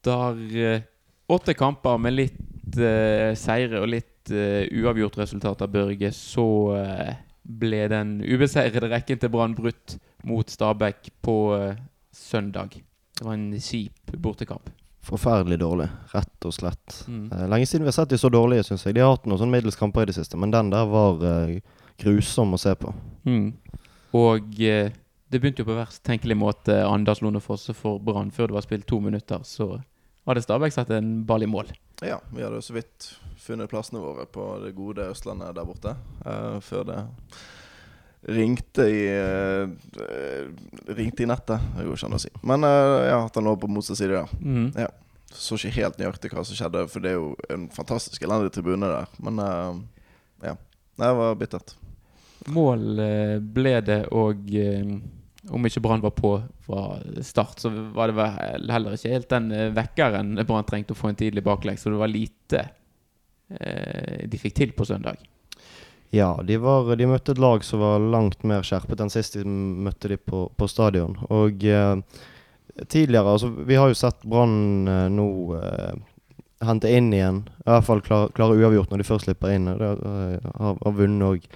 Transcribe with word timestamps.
etter 0.00 0.56
eh, 0.56 0.82
åtte 1.26 1.54
kamper 1.54 1.98
med 1.98 2.16
litt 2.16 2.78
uh, 2.78 3.34
seire 3.38 3.80
og 3.80 3.90
litt 3.92 4.32
uh, 4.32 4.66
uavgjort 4.66 5.18
av 5.44 5.68
Børge, 5.70 6.10
så 6.12 6.46
uh, 6.74 7.12
ble 7.42 7.86
den 7.88 8.20
ubeseirede 8.24 8.90
rekken 8.90 9.18
til 9.18 9.30
Brann 9.30 9.54
brutt 9.54 9.98
mot 10.24 10.48
Stabæk 10.50 11.12
på 11.22 11.36
søndag. 12.12 12.82
Det 13.16 13.24
var 13.24 13.34
en 13.34 13.52
kjip 13.60 14.12
bortekamp. 14.18 14.68
Forferdelig 15.00 15.58
dårlig, 15.58 15.88
rett 16.12 16.44
og 16.44 16.52
slett. 16.52 16.98
Mm. 17.08 17.30
Lenge 17.48 17.66
siden 17.66 17.86
vi 17.86 17.88
har 17.88 17.96
sett 17.96 18.10
de 18.10 18.18
så 18.20 18.28
dårlige, 18.28 18.66
syns 18.68 18.84
jeg. 18.84 18.94
De 18.94 19.00
har 19.00 19.14
hatt 19.14 19.24
noen 19.26 19.40
sånn 19.40 19.50
middels 19.50 19.78
kamper 19.80 20.04
i 20.04 20.10
det 20.10 20.18
siste, 20.18 20.36
men 20.36 20.52
den 20.52 20.70
der 20.70 20.90
var 20.90 21.24
grusom 22.02 22.54
å 22.54 22.60
se 22.60 22.74
på. 22.78 22.92
Mm. 23.24 23.48
Og 24.20 24.60
eh, 24.60 24.92
det 25.30 25.38
begynte 25.38 25.62
jo 25.62 25.68
på 25.68 25.78
verst 25.78 26.02
tenkelig 26.06 26.36
måte 26.38 26.80
Anders 26.86 27.22
Lone 27.22 27.40
Fosse 27.42 27.74
for 27.76 28.00
Brann. 28.02 28.32
Før 28.34 28.50
det 28.50 28.58
var 28.58 28.66
spilt 28.66 28.88
to 28.90 29.00
minutter, 29.02 29.44
så 29.46 29.76
hadde 30.26 30.42
Stabæk 30.44 30.74
satt 30.74 30.90
en 30.94 31.20
ball 31.26 31.46
i 31.46 31.50
mål. 31.50 31.70
Ja, 32.04 32.18
vi 32.32 32.42
hadde 32.42 32.58
jo 32.58 32.64
så 32.64 32.76
vidt 32.76 33.12
funnet 33.40 33.70
plassene 33.70 34.02
våre 34.02 34.26
på 34.30 34.46
det 34.64 34.74
gode 34.76 35.08
Østlandet 35.12 35.54
der 35.56 35.68
borte. 35.68 35.94
Uh, 36.24 36.58
før 36.64 36.86
det 36.90 37.00
ringte 38.28 38.84
i 38.84 39.04
uh, 39.16 39.70
Ringte 40.92 41.24
i 41.24 41.28
nettet. 41.30 41.62
Det 41.76 41.86
går 41.86 41.96
ikke 41.96 42.10
an 42.10 42.18
å 42.18 42.20
si. 42.20 42.32
Men 42.44 42.66
uh, 42.66 42.98
ja, 43.06 43.22
at 43.24 43.38
han 43.38 43.46
lå 43.48 43.54
på 43.56 43.70
motsatt 43.70 44.00
side, 44.02 44.18
ja. 44.18 44.26
Mm. 44.42 44.74
Ja. 44.76 44.90
Så 45.30 45.54
ikke 45.54 45.76
helt 45.76 46.00
nøyaktig 46.00 46.32
hva 46.34 46.42
som 46.46 46.58
skjedde, 46.58 46.86
for 46.90 47.04
det 47.04 47.12
er 47.12 47.20
jo 47.20 47.30
en 47.54 47.68
fantastisk 47.70 48.24
elendig 48.26 48.50
tribune 48.54 48.88
der. 48.90 49.06
Men 49.22 49.38
eh, 49.44 49.78
ja. 50.50 50.56
Det 50.98 51.10
var 51.16 51.38
bittert. 51.38 51.76
Mål 52.50 53.02
eh, 53.04 53.36
ble 53.38 53.76
det, 53.86 54.00
og 54.16 54.50
eh, 54.58 54.90
om 55.48 55.66
ikke 55.66 55.80
Brann 55.80 56.02
var 56.04 56.12
på 56.12 56.34
fra 56.66 56.98
start, 57.24 57.62
så 57.62 57.70
var 57.94 58.12
det 58.12 58.26
heller 58.68 58.96
ikke 58.96 59.14
helt 59.14 59.30
den 59.32 59.50
eh, 59.56 59.70
vekkeren 59.72 60.34
Brann 60.44 60.68
trengte 60.68 60.92
å 60.92 60.98
få 60.98 61.10
en 61.10 61.18
tidlig 61.18 61.44
baklengs. 61.46 61.82
Så 61.84 61.92
det 61.92 62.00
var 62.00 62.12
lite 62.12 62.64
eh, 63.48 64.26
de 64.28 64.40
fikk 64.40 64.58
til 64.58 64.74
på 64.76 64.84
søndag. 64.88 65.20
Ja, 66.10 66.40
de, 66.44 66.56
var, 66.58 66.90
de 66.98 67.06
møtte 67.06 67.32
et 67.32 67.40
lag 67.40 67.64
som 67.64 67.80
var 67.84 68.02
langt 68.02 68.42
mer 68.42 68.66
skjerpet 68.66 69.00
enn 69.00 69.12
sist 69.12 69.38
de 69.38 69.46
møtte 69.46 70.10
de 70.10 70.18
på, 70.18 70.48
på 70.58 70.68
stadion. 70.68 71.14
Og 71.30 71.62
eh, 71.64 71.96
tidligere 72.90 73.36
altså 73.36 73.52
Vi 73.54 73.78
har 73.78 73.92
jo 73.92 73.98
sett 73.98 74.24
Brann 74.26 74.88
eh, 74.90 75.06
nå 75.14 75.28
eh, 75.60 76.00
hente 76.66 76.90
inn 76.92 77.12
igjen. 77.14 77.44
I 77.64 77.70
hvert 77.70 77.86
fall 77.86 78.02
klare, 78.04 78.32
klar 78.36 78.56
uavgjort 78.56 78.90
når 78.90 79.02
de 79.02 79.08
først 79.08 79.28
slipper 79.28 79.54
inn. 79.54 79.70
Eh, 79.70 80.50
har, 80.58 80.80
har 80.82 80.98
vunnet 80.98 81.28
òg. 81.30 81.46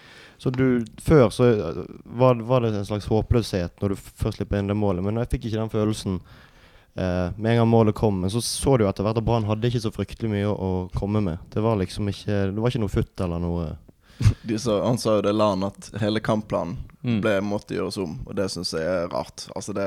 Så 0.44 0.50
du, 0.52 0.84
Før 1.00 1.30
så 1.32 1.46
eh, 1.48 1.82
var, 2.04 2.36
var 2.44 2.60
det 2.60 2.74
en 2.76 2.84
slags 2.84 3.08
håpløshet 3.08 3.80
når 3.80 3.94
du 3.94 3.96
først 3.96 4.36
slipper 4.36 4.60
inn 4.60 4.68
det 4.68 4.76
målet, 4.76 5.00
men 5.06 5.16
jeg 5.22 5.30
fikk 5.32 5.46
ikke 5.48 5.62
den 5.62 5.72
følelsen 5.72 6.18
eh, 6.20 7.30
med 7.38 7.54
en 7.54 7.62
gang 7.62 7.70
målet 7.72 7.96
kom. 7.96 8.20
Men 8.20 8.32
så 8.34 8.42
så 8.44 8.76
du 8.76 8.84
jo 8.84 8.90
etter 8.90 9.06
hvert 9.06 9.22
at 9.22 9.24
Brann 9.24 9.48
hadde 9.48 9.70
ikke 9.70 9.80
så 9.86 9.92
fryktelig 9.94 10.34
mye 10.34 10.50
å, 10.50 10.54
å 10.54 10.72
komme 10.98 11.24
med. 11.24 11.40
Det 11.54 11.64
var 11.64 11.80
liksom 11.80 12.12
ikke 12.12 12.42
Det 12.52 12.60
var 12.60 12.74
ikke 12.74 12.84
noe 12.84 12.92
futt 12.92 13.24
eller 13.24 13.40
noe 13.40 13.70
De 14.48 14.58
sa, 14.60 14.82
han 14.84 15.00
sa 15.00 15.16
jo 15.16 15.24
det 15.26 15.32
Lan 15.34 15.64
at 15.66 15.88
hele 16.04 16.20
kampplanen 16.22 16.76
Mm. 17.04 17.18
ble, 17.20 17.32
måtte 17.44 17.74
gjøres 17.76 17.98
om, 18.00 18.14
og 18.24 18.32
det 18.38 18.46
syns 18.48 18.70
jeg 18.72 18.84
er 18.88 19.10
rart. 19.12 19.42
Altså 19.52 19.74
det, 19.76 19.84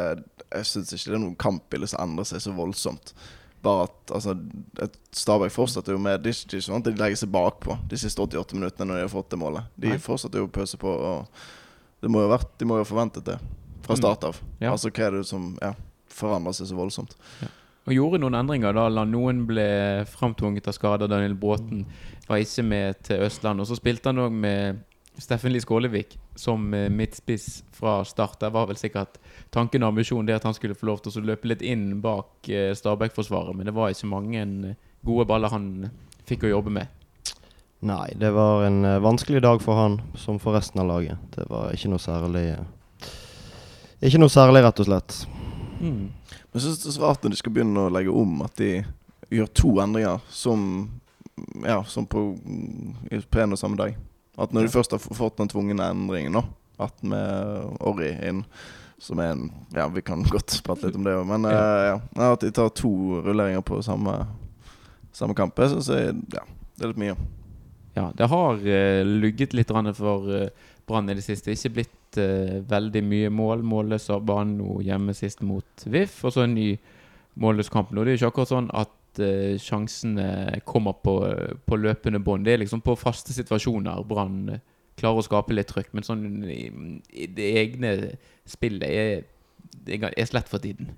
jeg 0.53 0.67
syns 0.69 0.91
ikke 0.93 1.09
det 1.09 1.15
er 1.17 1.23
noen 1.23 1.39
kampbilde 1.41 1.87
som 1.89 2.03
endrer 2.03 2.27
seg 2.29 2.43
så 2.43 2.51
voldsomt. 2.53 3.13
Bare 3.63 3.87
at 3.87 4.11
altså, 4.13 4.35
Stabæk 5.11 5.51
fortsetter 5.51 5.95
jo 5.95 5.99
med 5.99 6.21
Det 6.23 6.29
er 6.33 6.41
ikke 6.45 6.61
sånn 6.61 6.77
at 6.77 6.83
de 6.85 6.91
legger 6.99 7.17
seg 7.23 7.31
bakpå 7.33 7.77
de 7.89 7.97
siste 7.97 8.21
88 8.21 8.53
minuttene 8.53 8.85
når 8.91 8.99
de 9.01 9.05
har 9.07 9.13
fått 9.13 9.29
det 9.33 9.39
målet. 9.41 9.63
De 9.75 9.89
Nei. 9.95 9.97
fortsetter 9.97 10.39
jo 10.43 10.47
å 10.47 10.51
pøse 10.53 10.77
på. 10.77 10.87
Og 10.87 11.27
det 12.05 12.11
må 12.13 12.21
jo 12.21 12.29
vært, 12.31 12.51
de 12.59 12.65
må 12.69 12.77
jo 12.77 12.85
ha 12.85 12.89
forventet 12.91 13.25
det 13.25 13.39
fra 13.81 13.95
Mm. 13.95 14.01
start 14.01 14.23
av. 14.23 14.41
Ja. 14.59 14.71
Altså 14.71 14.89
hva 14.91 15.07
er 15.07 15.11
det 15.17 15.25
som 15.25 15.57
ja, 15.61 15.73
forandrer 16.09 16.53
seg 16.53 16.67
så 16.67 16.75
voldsomt? 16.77 17.15
Og 17.87 17.93
gjorde 17.95 18.19
noen 18.19 18.35
endringer 18.35 18.73
da 18.75 18.89
Da 18.89 19.05
noen 19.07 19.45
ble 19.47 20.03
framtvunget 20.05 20.67
av 20.67 20.73
skader. 20.75 21.07
Daniel 21.07 21.33
Bråten 21.39 21.85
var 22.27 22.37
ikke 22.43 22.63
med 22.67 23.01
til 23.03 23.21
Østland. 23.23 23.59
Og 23.61 23.67
så 23.67 23.77
spilte 23.79 24.09
han 24.11 24.17
òg 24.19 24.31
med 24.31 24.81
Steffen 25.17 25.53
Lie 25.53 25.61
Skålevik 25.61 26.19
som 26.35 26.73
eh, 26.73 26.89
midtspiss 26.89 27.63
fra 27.71 28.05
start. 28.05 28.39
Der 28.39 28.49
var 28.49 28.67
vel 28.69 28.77
sikkert 28.77 29.17
tanken 29.49 29.83
og 29.83 29.95
ambisjonen 29.95 30.27
det 30.27 30.37
at 30.37 30.45
han 30.45 30.53
skulle 30.53 30.77
få 30.77 30.89
lov 30.91 31.01
til 31.01 31.17
å 31.17 31.25
løpe 31.31 31.49
litt 31.49 31.63
inn 31.65 32.01
bak 32.01 32.49
eh, 32.49 32.73
Stabæk-forsvaret. 32.77 33.57
Men 33.57 33.65
det 33.69 33.73
var 33.73 33.93
ikke 33.93 34.11
mange 34.11 34.43
eh, 34.43 34.75
gode 35.05 35.25
baller 35.29 35.53
han 35.53 35.89
fikk 36.29 36.45
å 36.45 36.53
jobbe 36.53 36.73
med. 36.77 36.93
Nei, 37.87 38.11
det 38.17 38.29
var 38.33 38.65
en 38.65 38.81
vanskelig 39.05 39.41
dag 39.45 39.61
for 39.61 39.77
han, 39.77 39.99
som 40.17 40.39
for 40.41 40.57
resten 40.57 40.81
av 40.81 40.89
laget. 40.89 41.21
Det 41.35 41.45
var 41.49 41.73
ikke 41.73 41.91
noe 41.91 42.01
særlig 42.01 42.45
Ikke 44.01 44.21
noe 44.21 44.33
særlig, 44.33 44.63
rett 44.65 44.81
og 44.81 44.87
slett. 44.89 45.17
Mm. 45.77 46.09
Men 46.09 46.57
jeg 46.57 46.63
syns 46.65 46.81
det 46.81 46.89
er 46.89 46.95
så 46.95 47.05
rart 47.05 47.23
når 47.23 47.33
de 47.35 47.39
skal 47.41 47.53
begynne 47.53 47.85
å 47.85 47.93
legge 47.93 48.13
om, 48.13 48.41
at 48.45 48.57
de 48.57 48.71
gjør 49.33 49.49
to 49.53 49.73
endringer 49.81 50.21
som 50.29 50.61
Ja, 51.61 51.83
som 51.85 52.07
på, 52.09 52.31
mm, 52.33 53.25
på 53.29 53.39
en 53.43 53.53
og 53.53 53.59
samme 53.61 53.77
dag. 53.77 53.97
At 54.37 54.53
når 54.53 54.67
du 54.67 54.73
først 54.75 54.93
har 54.93 55.01
fått 55.01 55.39
den 55.39 55.49
tvungne 55.49 55.89
endringen, 55.91 56.35
nå, 56.37 56.43
at 56.79 56.99
med 57.03 57.77
Orri 57.81 58.11
inn 58.27 58.43
som 59.01 59.19
er 59.21 59.33
en 59.33 59.47
Ja, 59.73 59.87
vi 59.93 60.01
kan 60.05 60.23
godt 60.23 60.59
prate 60.65 60.87
litt 60.87 60.97
om 60.97 61.05
det 61.05 61.15
òg, 61.17 61.25
men 61.29 61.49
Ja. 61.49 61.57
eh, 61.57 61.85
ja. 61.87 62.01
Ja, 62.15 62.33
At 62.33 62.41
de 62.41 62.51
tar 62.51 62.69
to 62.69 63.21
rulleringer 63.25 63.61
på 63.61 63.81
samme, 63.83 64.27
samme 65.11 65.33
kamp, 65.33 65.57
jeg 65.57 65.69
syns 65.69 65.89
ja, 65.89 66.45
det 66.77 66.83
er 66.83 66.93
litt 66.93 66.97
mye. 67.01 67.17
Ja, 67.97 68.11
det 68.13 68.27
har 68.29 68.59
uh, 68.61 69.03
lugget 69.03 69.53
litt 69.53 69.71
for 69.97 70.29
uh, 70.29 70.49
Brann 70.85 71.09
i 71.09 71.15
det 71.17 71.23
siste. 71.25 71.51
Ikke 71.51 71.73
blitt 71.79 72.17
uh, 72.21 72.61
veldig 72.69 73.01
mye 73.03 73.29
mål. 73.29 73.63
Målløs 73.65 74.09
av 74.13 74.21
banen 74.21 74.59
nå 74.59 74.81
hjemme 74.85 75.15
sist 75.17 75.41
mot 75.41 75.65
VIF, 75.85 76.23
og 76.23 76.33
så 76.33 76.43
en 76.45 76.53
ny 76.53 76.77
målløs 77.41 77.69
kamp 77.73 77.89
nå. 77.91 78.03
Det 78.03 78.13
er 78.13 78.17
jo 78.17 78.21
ikke 78.21 78.33
akkurat 78.35 78.53
sånn 78.53 78.69
at 78.73 78.93
eh, 79.23 79.57
sjansene 79.61 80.59
kommer 80.67 80.97
på, 81.03 81.15
på 81.65 81.79
løpende 81.79 82.21
bånd. 82.23 82.45
Det 82.45 82.55
er 82.55 82.63
liksom 82.63 82.83
på 82.85 82.97
faste 82.99 83.35
situasjoner 83.35 84.03
Brann 84.07 84.39
eh, 84.55 84.63
klarer 84.97 85.21
å 85.21 85.25
skape 85.25 85.55
litt 85.55 85.69
trøkk. 85.71 85.93
men 85.93 86.05
sånn 86.05 86.25
i, 86.49 86.67
i 87.13 87.27
det 87.29 87.49
egne 87.61 87.93
spillet 88.47 88.87
er, 88.89 89.25
er 90.09 90.29
slett 90.29 90.49
for 90.49 90.63
tiden. 90.63 90.95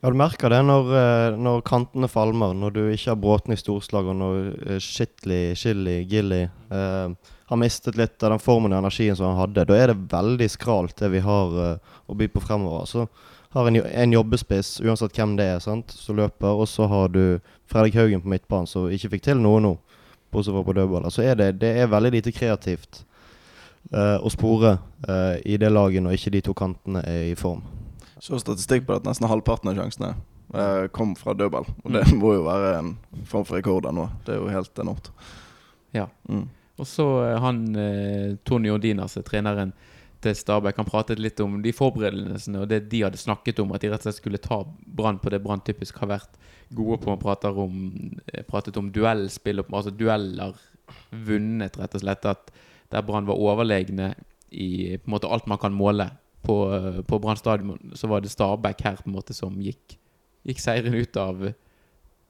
Ja, 0.00 0.10
Du 0.10 0.18
merker 0.18 0.52
det 0.52 0.60
når, 0.66 0.90
eh, 0.94 1.36
når 1.40 1.62
kantene 1.66 2.08
falmer, 2.08 2.52
når 2.54 2.74
du 2.74 2.82
ikke 2.90 3.14
har 3.14 3.20
Bråten 3.20 3.54
i 3.54 3.60
storslag, 3.60 4.10
og 4.12 4.18
når 4.20 4.36
uh, 4.66 4.76
Shitley, 4.82 5.54
Chili, 5.56 6.02
Gilly 6.04 6.42
eh, 6.44 7.32
har 7.46 7.60
mistet 7.60 7.96
litt 7.96 8.22
av 8.22 8.34
den 8.34 8.42
formen 8.42 8.74
og 8.74 8.82
energien 8.82 9.16
som 9.16 9.30
han 9.30 9.40
hadde. 9.40 9.64
Da 9.68 9.78
er 9.78 9.92
det 9.92 10.10
veldig 10.12 10.50
skralt, 10.52 10.98
det 11.00 11.10
vi 11.14 11.22
har 11.24 11.56
eh, 11.62 11.96
å 12.06 12.18
by 12.18 12.28
på 12.28 12.42
fremover. 12.44 12.84
Så 12.90 13.06
har 13.56 13.68
en, 13.70 13.76
en 13.76 14.12
jobbespiss, 14.12 14.80
uansett 14.84 15.16
hvem 15.16 15.36
det 15.38 15.46
er, 15.48 15.60
sant, 15.64 15.90
som 15.96 16.18
løper, 16.18 16.52
og 16.60 16.68
så 16.68 16.86
har 16.90 17.08
du 17.08 17.38
Fredrik 17.70 17.96
Haugen 17.96 18.20
på 18.22 18.28
midtbanen, 18.28 18.68
som 18.68 18.90
ikke 18.92 19.14
fikk 19.16 19.24
til 19.30 19.40
noe 19.40 19.62
nå, 19.64 19.72
bortsett 20.34 20.54
fra 20.54 20.64
på 20.66 20.74
dødballer. 20.76 21.12
Så 21.14 21.24
er 21.24 21.38
det, 21.38 21.54
det 21.62 21.72
er 21.80 21.88
veldig 21.90 22.12
lite 22.18 22.34
kreativt 22.36 23.00
uh, 23.94 24.18
å 24.20 24.32
spore 24.32 24.76
uh, 25.08 25.36
i 25.46 25.56
det 25.62 25.70
laget 25.72 26.04
når 26.04 26.18
ikke 26.18 26.34
de 26.36 26.42
to 26.44 26.54
kantene 26.58 27.02
er 27.08 27.30
i 27.30 27.36
form. 27.38 27.64
Så 28.20 28.38
statistikk 28.42 28.86
på 28.88 28.96
at 28.96 29.08
nesten 29.08 29.28
halvparten 29.30 29.72
av 29.72 29.80
sjansene 29.80 30.12
uh, 30.52 30.84
kom 30.92 31.16
fra 31.16 31.34
dødball. 31.36 31.68
Og 31.84 31.96
det 31.96 32.06
Mm. 32.12 32.20
må 32.20 32.34
jo 32.36 32.44
være 32.46 32.78
en 32.78 32.94
form 33.24 33.48
for 33.48 33.56
rekord 33.56 33.84
der 33.88 33.96
nå. 33.96 34.10
Det 34.26 34.34
er 34.34 34.40
jo 34.42 34.52
helt 34.52 34.78
enormt. 34.84 35.10
Ja. 35.96 36.06
Mm. 36.28 36.48
Og 36.76 36.86
så 36.86 37.04
han 37.40 37.62
Tony 38.44 38.68
Odinas, 38.68 39.14
treneren 39.24 39.72
til 40.26 40.36
Stabæk, 40.36 40.80
han 40.80 40.88
pratet 40.88 41.20
litt 41.22 41.40
om 41.44 41.60
de 41.62 41.72
forberedelsene 41.74 42.64
og 42.64 42.70
det 42.70 42.86
de 42.90 43.04
hadde 43.06 43.20
snakket 43.20 43.60
om, 43.62 43.72
at 43.74 43.84
de 43.84 43.92
rett 43.92 44.02
og 44.02 44.08
slett 44.08 44.20
skulle 44.20 44.42
ta 44.42 44.60
Brann 44.98 45.20
på 45.22 45.30
det 45.32 45.42
Brann 45.44 45.62
typisk 45.66 46.00
har 46.02 46.10
vært 46.10 46.38
gode 46.74 46.98
på. 47.02 47.12
Han 47.14 47.58
om, 47.62 47.76
pratet 48.48 48.78
om 48.80 48.90
duellspill, 48.92 49.62
altså 49.70 49.94
dueller 49.94 50.56
vunnet, 51.10 51.78
rett 51.78 51.94
og 51.94 52.02
slett. 52.02 52.26
At 52.26 52.50
der 52.90 53.04
Brann 53.06 53.28
var 53.28 53.38
overlegne 53.38 54.14
i 54.50 54.96
på 54.96 55.08
en 55.08 55.14
måte 55.16 55.30
alt 55.30 55.46
man 55.50 55.60
kan 55.62 55.74
måle 55.74 56.08
på, 56.46 56.56
på 57.06 57.18
Brann 57.22 57.38
stadion, 57.38 57.92
så 57.94 58.10
var 58.10 58.22
det 58.22 58.32
Stabæk 58.34 58.82
her 58.86 58.98
på 59.02 59.10
en 59.10 59.18
måte 59.18 59.34
som 59.36 59.54
gikk, 59.62 59.98
gikk 60.46 60.62
seieren 60.62 60.94
ut 60.94 61.16
av 61.20 61.46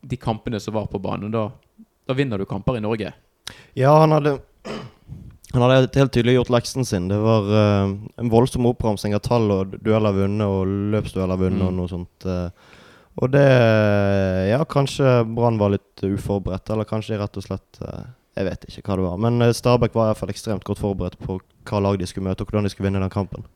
de 0.07 0.19
kampene 0.21 0.61
som 0.61 0.77
var 0.77 0.91
på 0.93 1.01
banen. 1.03 1.31
Og 1.31 1.37
da, 1.37 1.87
da 2.09 2.17
vinner 2.17 2.41
du 2.41 2.49
kamper 2.49 2.79
i 2.79 2.85
Norge. 2.85 3.13
Ja, 3.79 3.93
han 4.03 4.15
hadde 4.17 4.39
Han 5.55 5.63
hadde 5.63 5.89
helt- 5.95 6.13
tydelig 6.13 6.35
gjort 6.41 6.51
leksen 6.51 6.85
sin. 6.85 7.09
Det 7.09 7.17
var 7.23 7.43
uh, 7.49 7.93
en 8.19 8.31
voldsom 8.33 8.67
oppramsing 8.67 9.15
av 9.15 9.21
tall 9.25 9.51
og 9.55 9.77
dueller 9.83 10.13
vunnet 10.13 10.47
og 10.47 10.67
løpsdueller 10.93 11.39
vunnet 11.39 11.63
og 11.63 11.73
Mm. 11.73 11.77
noe 11.77 11.89
sånt. 11.89 12.27
Uh, 12.27 12.51
og 13.23 13.31
det 13.33 13.47
Ja, 14.51 14.65
kanskje 14.65 15.25
Brann 15.35 15.57
var 15.59 15.71
litt 15.71 16.03
uforberedt, 16.03 16.69
eller 16.71 16.85
kanskje 16.85 17.19
rett 17.19 17.37
og 17.37 17.43
slett 17.47 17.81
uh, 17.81 18.05
Jeg 18.37 18.45
vet 18.51 18.65
ikke 18.69 18.83
hva 18.91 18.97
det 18.97 19.05
var. 19.07 19.17
Men 19.17 19.53
Stabæk 19.55 19.95
var 19.95 20.05
i 20.05 20.13
hvert 20.13 20.19
fall 20.21 20.29
ekstremt 20.35 20.65
godt 20.65 20.79
forberedt 20.83 21.17
på 21.25 21.39
hva 21.65 21.81
lag 21.81 21.97
de 21.99 22.05
skulle 22.07 22.27
møte, 22.29 22.43
og 22.45 22.51
hvordan 22.51 22.65
de 22.65 22.69
skulle 22.69 22.91
vinne 22.91 23.01
den 23.01 23.09
kampen. 23.09 23.47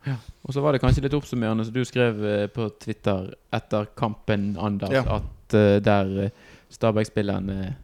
Og 0.46 0.54
så 0.54 0.62
var 0.64 0.72
det 0.72 0.80
kanskje 0.80 1.02
litt 1.04 1.12
oppsummerende, 1.18 1.66
så 1.66 1.70
du 1.74 1.84
skrev 1.84 2.16
på 2.54 2.70
Twitter 2.80 3.34
etter 3.52 3.84
kampen, 3.94 4.56
Anders, 4.58 4.90
Ja. 4.90 5.02
at 5.20 5.52
der 5.84 6.30
Stabæk-spillerne 6.72 7.74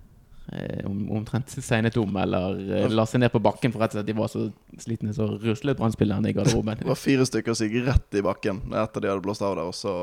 omtrent 0.87 1.51
segnet 1.69 1.97
om, 1.97 2.17
eller 2.17 2.59
eh, 2.83 2.89
la 2.93 3.07
seg 3.09 3.23
ned 3.23 3.33
på 3.35 3.43
bakken 3.43 3.75
for 3.75 3.83
rett 3.83 3.95
og 3.95 4.01
slett 4.01 4.11
de 4.11 4.17
var 4.19 4.31
så 4.33 4.47
slitne, 4.83 5.15
så 5.17 5.29
ruslet 5.43 5.79
Brann-spillerne 5.79 6.31
i 6.31 6.37
garderoben. 6.37 6.79
Det 6.83 6.91
var 6.91 7.01
fire 7.01 7.27
stykker 7.27 7.57
som 7.57 7.71
gikk 7.71 7.89
rett 7.89 8.21
i 8.21 8.25
bakken 8.27 8.63
etter 8.75 9.03
de 9.03 9.11
hadde 9.11 9.25
blåst 9.25 9.45
av 9.47 9.57
der, 9.59 9.73
og 9.73 9.77
så 9.77 9.97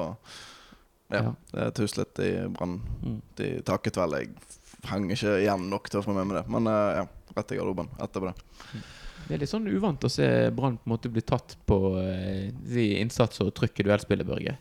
Ja. 1.14 1.24
Ja. 1.28 1.32
Det 1.52 1.72
tuslet 1.78 2.20
i 2.26 2.32
Brann. 2.50 2.80
Mm. 3.04 3.22
De 3.38 3.48
takket 3.68 4.00
vel. 4.00 4.16
Jeg 4.18 4.90
henger 4.90 5.14
ikke 5.14 5.34
igjen 5.44 5.68
nok 5.70 5.92
til 5.92 6.00
å 6.00 6.06
få 6.06 6.16
med 6.16 6.26
meg 6.26 6.40
det. 6.40 6.44
Men 6.52 6.68
eh, 6.72 7.02
ja, 7.04 7.08
rett 7.38 7.54
i 7.54 7.60
garderoben 7.60 7.92
etterpå 8.02 8.32
det. 8.32 8.82
Det 9.28 9.36
er 9.36 9.44
litt 9.44 9.52
sånn 9.52 9.70
uvant 9.72 10.04
å 10.04 10.12
se 10.12 10.26
Brann 10.56 10.80
på 10.80 10.88
en 10.88 10.94
måte 10.96 11.12
bli 11.14 11.22
tatt 11.24 11.56
på 11.70 11.78
eh, 12.02 12.50
de 12.52 12.88
innsats 13.00 13.44
og 13.46 13.54
trykk 13.56 13.84
i 13.84 13.88
duellspillet, 13.88 14.28
Børge. 14.28 14.58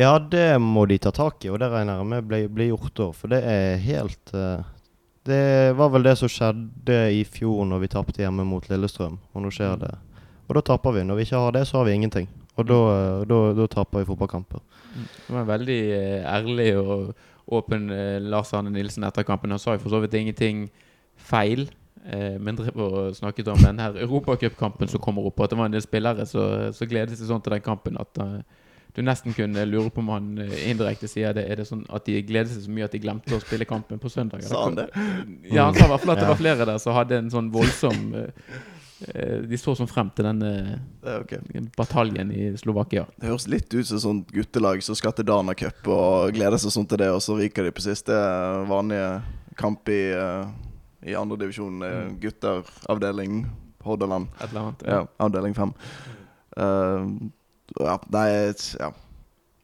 Ja, 0.00 0.16
det 0.18 0.56
må 0.58 0.86
de 0.88 0.96
ta 1.02 1.12
tak 1.12 1.44
i, 1.44 1.50
og 1.52 1.60
det 1.60 1.68
regner 1.68 2.00
jeg 2.00 2.08
med 2.08 2.54
blir 2.56 2.70
gjort 2.70 3.02
òg. 3.04 3.12
For 3.18 3.32
det 3.32 3.42
er 3.44 3.82
helt 3.84 4.32
eh, 4.34 4.64
Det 5.26 5.72
var 5.78 5.92
vel 5.94 6.02
det 6.02 6.16
som 6.18 6.30
skjedde 6.30 6.96
i 7.14 7.22
fjor 7.28 7.66
når 7.70 7.84
vi 7.84 7.90
tapte 7.92 8.22
hjemme 8.24 8.46
mot 8.46 8.64
Lillestrøm, 8.66 9.20
og 9.32 9.44
nå 9.44 9.50
skjer 9.54 9.76
det. 9.84 9.92
Og 10.48 10.56
da 10.58 10.62
taper 10.72 10.96
vi. 10.96 11.04
Når 11.06 11.18
vi 11.20 11.26
ikke 11.28 11.42
har 11.44 11.52
det, 11.54 11.66
så 11.68 11.78
har 11.78 11.86
vi 11.86 11.94
ingenting. 11.94 12.26
Og 12.58 12.66
da, 12.68 12.78
eh, 12.92 13.20
da, 13.30 13.36
da 13.56 13.66
taper 13.70 14.02
vi 14.02 14.08
fotballkamper. 14.08 14.64
Det 14.96 15.36
var 15.36 15.46
veldig 15.48 15.78
eh, 15.96 16.24
ærlig 16.28 16.72
og 16.76 17.12
åpen 17.52 17.86
eh, 17.90 18.18
Lars 18.20 18.52
Arne 18.52 18.72
Nilsen 18.74 19.06
etter 19.06 19.24
kampen. 19.26 19.54
Han 19.54 19.62
sa 19.62 19.76
jo 19.76 19.84
for 19.84 19.94
så 19.94 20.02
vidt 20.02 20.18
ingenting 20.18 20.66
feil, 21.16 21.68
eh, 22.04 22.36
men 22.42 22.58
snakket 23.14 23.48
om 23.48 23.62
den 23.62 23.78
her 23.80 23.96
europacupkampen 24.02 24.90
som 24.90 25.00
kommer 25.00 25.26
opp, 25.26 25.38
og 25.38 25.44
at 25.46 25.54
det 25.54 25.58
var 25.58 25.70
en 25.70 25.78
del 25.78 25.84
spillere 25.84 26.26
som 26.26 26.72
som 26.74 26.90
gledet 26.90 27.16
seg 27.18 27.30
sånn 27.30 27.42
til 27.44 27.54
den 27.56 27.64
kampen 27.64 27.96
at 28.00 28.20
eh, 28.20 28.42
du 28.92 29.00
nesten 29.02 29.32
kunne 29.36 29.64
lure 29.64 29.90
på 29.90 30.02
om 30.02 30.10
han 30.12 30.26
eh, 30.42 30.66
indirekte 30.70 31.08
sier 31.08 31.32
det. 31.36 31.46
Er 31.48 31.62
det 31.62 31.68
sånn 31.68 31.86
at 31.92 32.04
de 32.08 32.18
gledet 32.28 32.52
seg 32.52 32.66
så 32.66 32.74
mye 32.74 32.88
at 32.88 32.92
de 32.92 33.00
glemte 33.00 33.36
å 33.36 33.40
spille 33.40 33.68
kampen 33.68 34.00
på 34.02 34.10
søndag? 34.12 34.44
Sa 34.44 34.66
han 34.66 34.76
det? 34.76 34.90
Ja, 35.48 35.70
han 35.70 35.78
sa 35.78 35.86
i 35.86 35.92
hvert 35.94 36.04
fall 36.04 36.14
at 36.16 36.22
det 36.22 36.28
var 36.28 36.40
flere 36.40 36.68
der 36.68 36.82
som 36.82 36.96
hadde 36.96 37.22
en 37.22 37.30
sånn 37.32 37.48
voldsom 37.54 38.02
eh, 38.20 38.50
eh, 39.14 39.38
De 39.48 39.60
så 39.60 39.76
sånn 39.78 39.88
frem 39.88 40.12
til 40.12 40.28
denne 40.28 40.50
eh, 40.60 40.74
Det 41.00 41.14
er 41.14 41.24
ok. 41.24 41.70
bataljen 41.78 42.34
i 42.36 42.50
Slovakia. 42.60 43.06
Det 43.16 43.32
høres 43.32 43.48
litt 43.48 43.72
ut 43.72 43.86
som 43.88 43.96
et 43.96 44.04
sånt 44.04 44.36
guttelag 44.36 44.84
som 44.84 44.98
skal 44.98 45.16
til 45.16 45.28
Dana 45.30 45.56
Cup 45.56 45.88
og 45.88 46.36
gleder 46.36 46.60
seg 46.60 46.76
sånn 46.76 46.90
til 46.90 47.00
det, 47.04 47.08
og 47.14 47.24
så 47.24 47.38
ryker 47.40 47.68
de 47.68 47.72
på 47.72 47.86
siste 47.86 48.18
vanlige 48.68 49.22
kamp 49.56 49.88
i, 49.92 50.02
uh, 50.16 50.48
i 51.04 51.16
andredivisjon. 51.16 51.82
Uh, 51.84 52.12
gutter, 52.20 52.64
avdeling 52.92 53.42
Hordaland. 53.84 54.28
Et 54.40 54.50
eller 54.50 54.60
annet. 54.66 54.84
Ja, 54.86 55.04
avdeling 55.20 55.56
fem. 55.56 55.72
Eh, 56.56 57.06
ja, 57.80 57.96
nei 58.12 58.28
ja. 58.80 58.90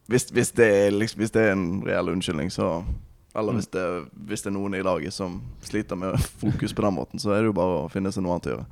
Hvis, 0.09 0.25
hvis, 0.33 0.55
det 0.57 0.67
er, 0.67 0.95
liksom, 0.97 1.21
hvis 1.21 1.35
det 1.35 1.43
er 1.45 1.53
en 1.53 1.83
reell 1.85 2.09
unnskyldning, 2.15 2.49
så 2.53 2.83
Eller 3.37 3.53
hvis 3.53 3.69
det, 3.69 3.85
hvis 4.27 4.43
det 4.43 4.49
er 4.51 4.57
noen 4.57 4.75
i 4.75 4.83
laget 4.83 5.13
som 5.15 5.43
sliter 5.63 5.97
med 5.97 6.17
fokus 6.43 6.73
på 6.75 6.83
den 6.83 6.95
måten, 6.97 7.21
så 7.21 7.35
er 7.37 7.43
det 7.43 7.53
jo 7.53 7.59
bare 7.59 7.85
å 7.85 7.91
finne 7.93 8.13
seg 8.13 8.25
noe 8.25 8.39
annet 8.39 8.49
å 8.49 8.55
gjøre. 8.55 8.67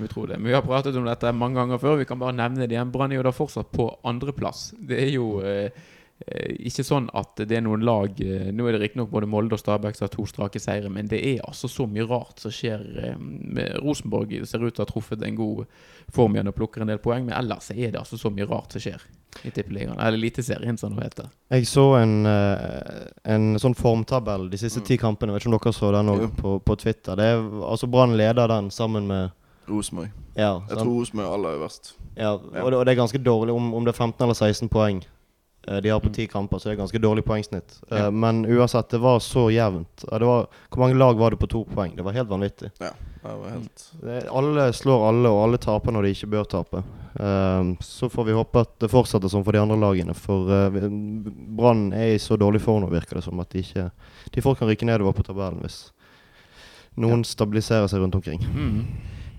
Vi 0.00 0.08
tror 0.08 0.30
det. 0.30 0.38
Men 0.38 0.52
vi 0.52 0.54
har 0.54 0.62
pratet 0.62 0.96
om 0.96 1.04
dette 1.04 1.32
mange 1.34 1.58
ganger 1.58 1.80
før. 1.82 1.98
Vi 1.98 2.06
kan 2.08 2.20
bare 2.20 2.36
nevne 2.38 2.64
det 2.64 2.76
igjen. 2.76 2.92
Brann 2.94 3.12
er 3.12 3.18
jo 3.18 3.26
da 3.26 3.34
fortsatt 3.34 3.72
på 3.74 3.88
andreplass. 4.06 4.70
Det 4.78 5.00
er 5.02 5.10
jo 5.10 5.40
eh, 5.42 5.66
eh, 5.66 5.90
ikke 6.28 6.84
sånn 6.84 7.06
at 7.16 7.40
det 7.48 7.56
er 7.56 7.62
noen 7.64 7.80
lag 7.86 8.18
eh, 8.20 8.50
Nå 8.52 8.66
er 8.68 8.76
det 8.76 8.82
riktignok 8.82 9.08
både 9.12 9.28
Molde 9.30 9.56
og 9.56 9.60
Stabæk 9.62 9.96
som 9.96 10.04
har 10.04 10.12
to 10.12 10.26
strake 10.28 10.60
seire, 10.60 10.90
men 10.92 11.08
det 11.08 11.20
er 11.24 11.40
altså 11.48 11.70
så 11.70 11.86
mye 11.88 12.04
rart 12.08 12.42
som 12.42 12.52
skjer. 12.52 12.82
Eh, 13.00 13.14
med 13.20 13.78
Rosenborg 13.80 14.34
ser 14.48 14.60
ut 14.64 14.74
til 14.74 14.82
å 14.82 14.86
ha 14.86 14.90
truffet 14.90 15.24
en 15.24 15.38
god 15.38 15.64
form 16.12 16.36
igjen 16.36 16.50
og 16.52 16.56
plukker 16.58 16.84
en 16.84 16.92
del 16.92 17.00
poeng, 17.02 17.24
men 17.24 17.36
ellers 17.38 17.70
er 17.72 17.94
det 17.94 18.02
altså 18.02 18.18
så 18.20 18.32
mye 18.34 18.48
rart 18.50 18.76
som 18.76 18.84
skjer 18.84 19.06
i 19.46 19.52
Tippeligaen. 19.54 19.96
Eller 19.96 20.18
Eliteserien, 20.18 20.76
som 20.78 20.96
det 20.98 21.06
heter. 21.08 21.30
Jeg 21.54 21.68
så 21.70 21.86
en, 22.02 22.14
eh, 22.28 23.06
en 23.32 23.54
sånn 23.62 23.76
formtabell 23.78 24.50
de 24.50 24.60
siste 24.60 24.82
ti 24.84 24.98
kampene. 25.00 25.32
Vet 25.32 25.46
ikke 25.46 25.54
om 25.54 25.58
dere 25.58 25.76
så 25.76 25.92
den 25.94 26.12
òg 26.12 26.26
på, 26.36 26.58
på 26.60 26.76
Twitter. 26.82 27.16
Det 27.16 27.30
er, 27.32 27.46
altså 27.64 27.88
Brann 27.90 28.16
leder 28.18 28.50
den 28.50 28.68
sammen 28.74 29.08
med 29.08 29.30
Rosenborg. 29.70 30.10
Ja, 30.34 30.60
Jeg 30.68 30.76
tror 30.82 30.92
Rosenborg 30.98 31.26
er 31.26 31.34
aller 31.38 31.56
er 31.56 31.68
ja, 32.16 32.32
Ja. 32.54 32.62
og, 32.64 32.70
det, 32.70 32.78
og 32.78 32.84
det 32.86 32.92
er 32.92 33.00
ganske 33.00 33.22
dårlig 33.22 33.54
om, 33.54 33.72
om 33.74 33.84
det 33.86 33.94
er 33.94 33.98
15 33.98 34.24
eller 34.24 34.34
16 34.34 34.68
poeng 34.68 35.00
eh, 35.04 35.19
de 35.82 35.88
har 35.92 36.00
på 36.00 36.08
ti 36.14 36.24
kamper, 36.26 36.58
så 36.58 36.68
det 36.70 36.72
er 36.74 36.80
ganske 36.80 37.00
dårlig 37.02 37.24
poengsnitt. 37.24 37.74
Eh, 37.90 37.98
Ja. 37.98 38.10
Men 38.10 38.44
uansett, 38.46 38.88
det 38.88 38.98
var 38.98 39.18
så 39.20 39.50
jevnt. 39.52 40.04
Det 40.08 40.24
var, 40.24 40.46
hvor 40.70 40.78
mange 40.80 40.96
lag 40.98 41.18
var 41.18 41.30
det 41.30 41.36
på 41.42 41.48
to 41.48 41.64
poeng? 41.64 41.92
Det 41.96 42.02
var 42.02 42.12
helt 42.16 42.28
vanvittig. 42.28 42.70
Ja, 42.80 42.90
det 43.22 43.34
var 43.42 43.50
helt 43.50 43.84
Det, 44.00 44.16
alle 44.30 44.72
slår 44.72 45.04
alle, 45.08 45.28
og 45.28 45.42
alle 45.44 45.58
taper 45.58 45.92
når 45.92 46.02
de 46.08 46.14
ikke 46.14 46.30
bør 46.32 46.48
tape. 46.48 46.82
Eh, 47.20 47.74
så 47.80 48.08
får 48.08 48.24
vi 48.24 48.32
håpe 48.38 48.60
at 48.64 48.74
det 48.80 48.90
fortsetter 48.90 49.28
sånn 49.28 49.44
for 49.44 49.52
de 49.52 49.60
andre 49.60 49.76
lagene. 49.76 50.14
For 50.16 50.48
uh, 50.48 50.80
Brann 51.60 51.92
er 51.92 52.14
i 52.14 52.18
så 52.18 52.36
dårlig 52.40 52.62
form 52.64 52.82
nå, 52.86 52.90
virker 52.90 53.20
det 53.20 53.24
som, 53.28 53.40
at 53.40 53.50
de 53.52 53.60
ikke 53.64 53.90
De 54.32 54.40
folk 54.42 54.58
kan 54.58 54.68
rykke 54.70 54.86
nedover 54.88 55.12
på 55.12 55.26
tabellen 55.26 55.60
hvis 55.60 55.90
noen 57.00 57.22
stabiliserer 57.24 57.86
seg 57.88 58.00
rundt 58.02 58.14
omkring. 58.18 58.42
Mm. 58.42 58.80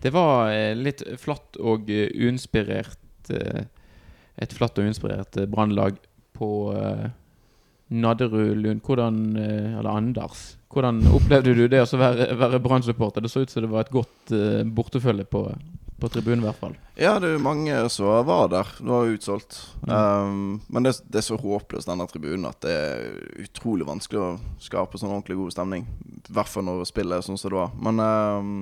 Det 0.02 0.10
var 0.14 0.50
eh, 0.54 0.72
litt 0.76 1.04
flatt 1.22 1.58
og 1.60 1.90
eh, 1.92 2.08
uinspirert 2.16 3.30
eh, 3.30 3.66
Et 4.42 4.54
flatt 4.56 4.80
og 4.80 4.88
uinspirert 4.88 5.38
eh, 5.38 5.46
brannlag 5.52 6.00
på 6.42 6.50
uh, 6.74 7.06
Nadderud 7.92 8.58
Lund. 8.58 8.82
Hvordan 8.86 9.22
uh, 9.38 9.78
Eller 9.80 9.92
Anders. 9.92 10.56
Hvordan 10.72 11.04
opplevde 11.12 11.54
du 11.54 11.68
det 11.68 11.84
å 11.84 12.00
være, 12.00 12.32
være 12.40 12.62
Brann-supporter? 12.64 13.24
Det 13.24 13.32
så 13.32 13.44
ut 13.44 13.52
som 13.52 13.66
det 13.66 13.72
var 13.72 13.86
et 13.86 13.94
godt 13.94 14.34
uh, 14.34 14.62
bortefølge 14.66 15.28
på, 15.28 15.44
på 16.02 16.12
tribunen, 16.14 16.42
i 16.42 16.48
hvert 16.48 16.62
fall. 16.62 16.78
Ja, 16.96 17.18
det 17.20 17.28
er 17.28 17.36
jo 17.36 17.44
mange 17.44 17.82
som 17.92 18.08
var 18.28 18.48
der. 18.54 18.70
Det 18.78 18.88
var 18.88 19.12
utsolgt. 19.12 19.58
utsolgt. 19.82 19.92
Um, 19.92 20.62
men 20.72 20.88
det, 20.88 20.96
det 21.12 21.20
er 21.20 21.28
så 21.28 21.40
håpløst, 21.42 21.90
denne 21.92 22.08
tribunen, 22.10 22.48
at 22.48 22.62
det 22.64 22.78
er 22.78 23.44
utrolig 23.44 23.90
vanskelig 23.90 24.24
å 24.24 24.32
skape 24.64 25.02
sånn 25.02 25.12
ordentlig 25.12 25.42
god 25.42 25.58
stemning. 25.58 25.90
I 26.22 26.38
hvert 26.38 26.52
fall 26.52 26.66
når 26.70 26.88
spillet 26.88 27.20
er 27.20 27.28
sånn 27.28 27.42
som 27.42 27.52
det 27.52 27.60
var. 27.60 27.76
Men 27.90 28.00
um, 28.00 28.56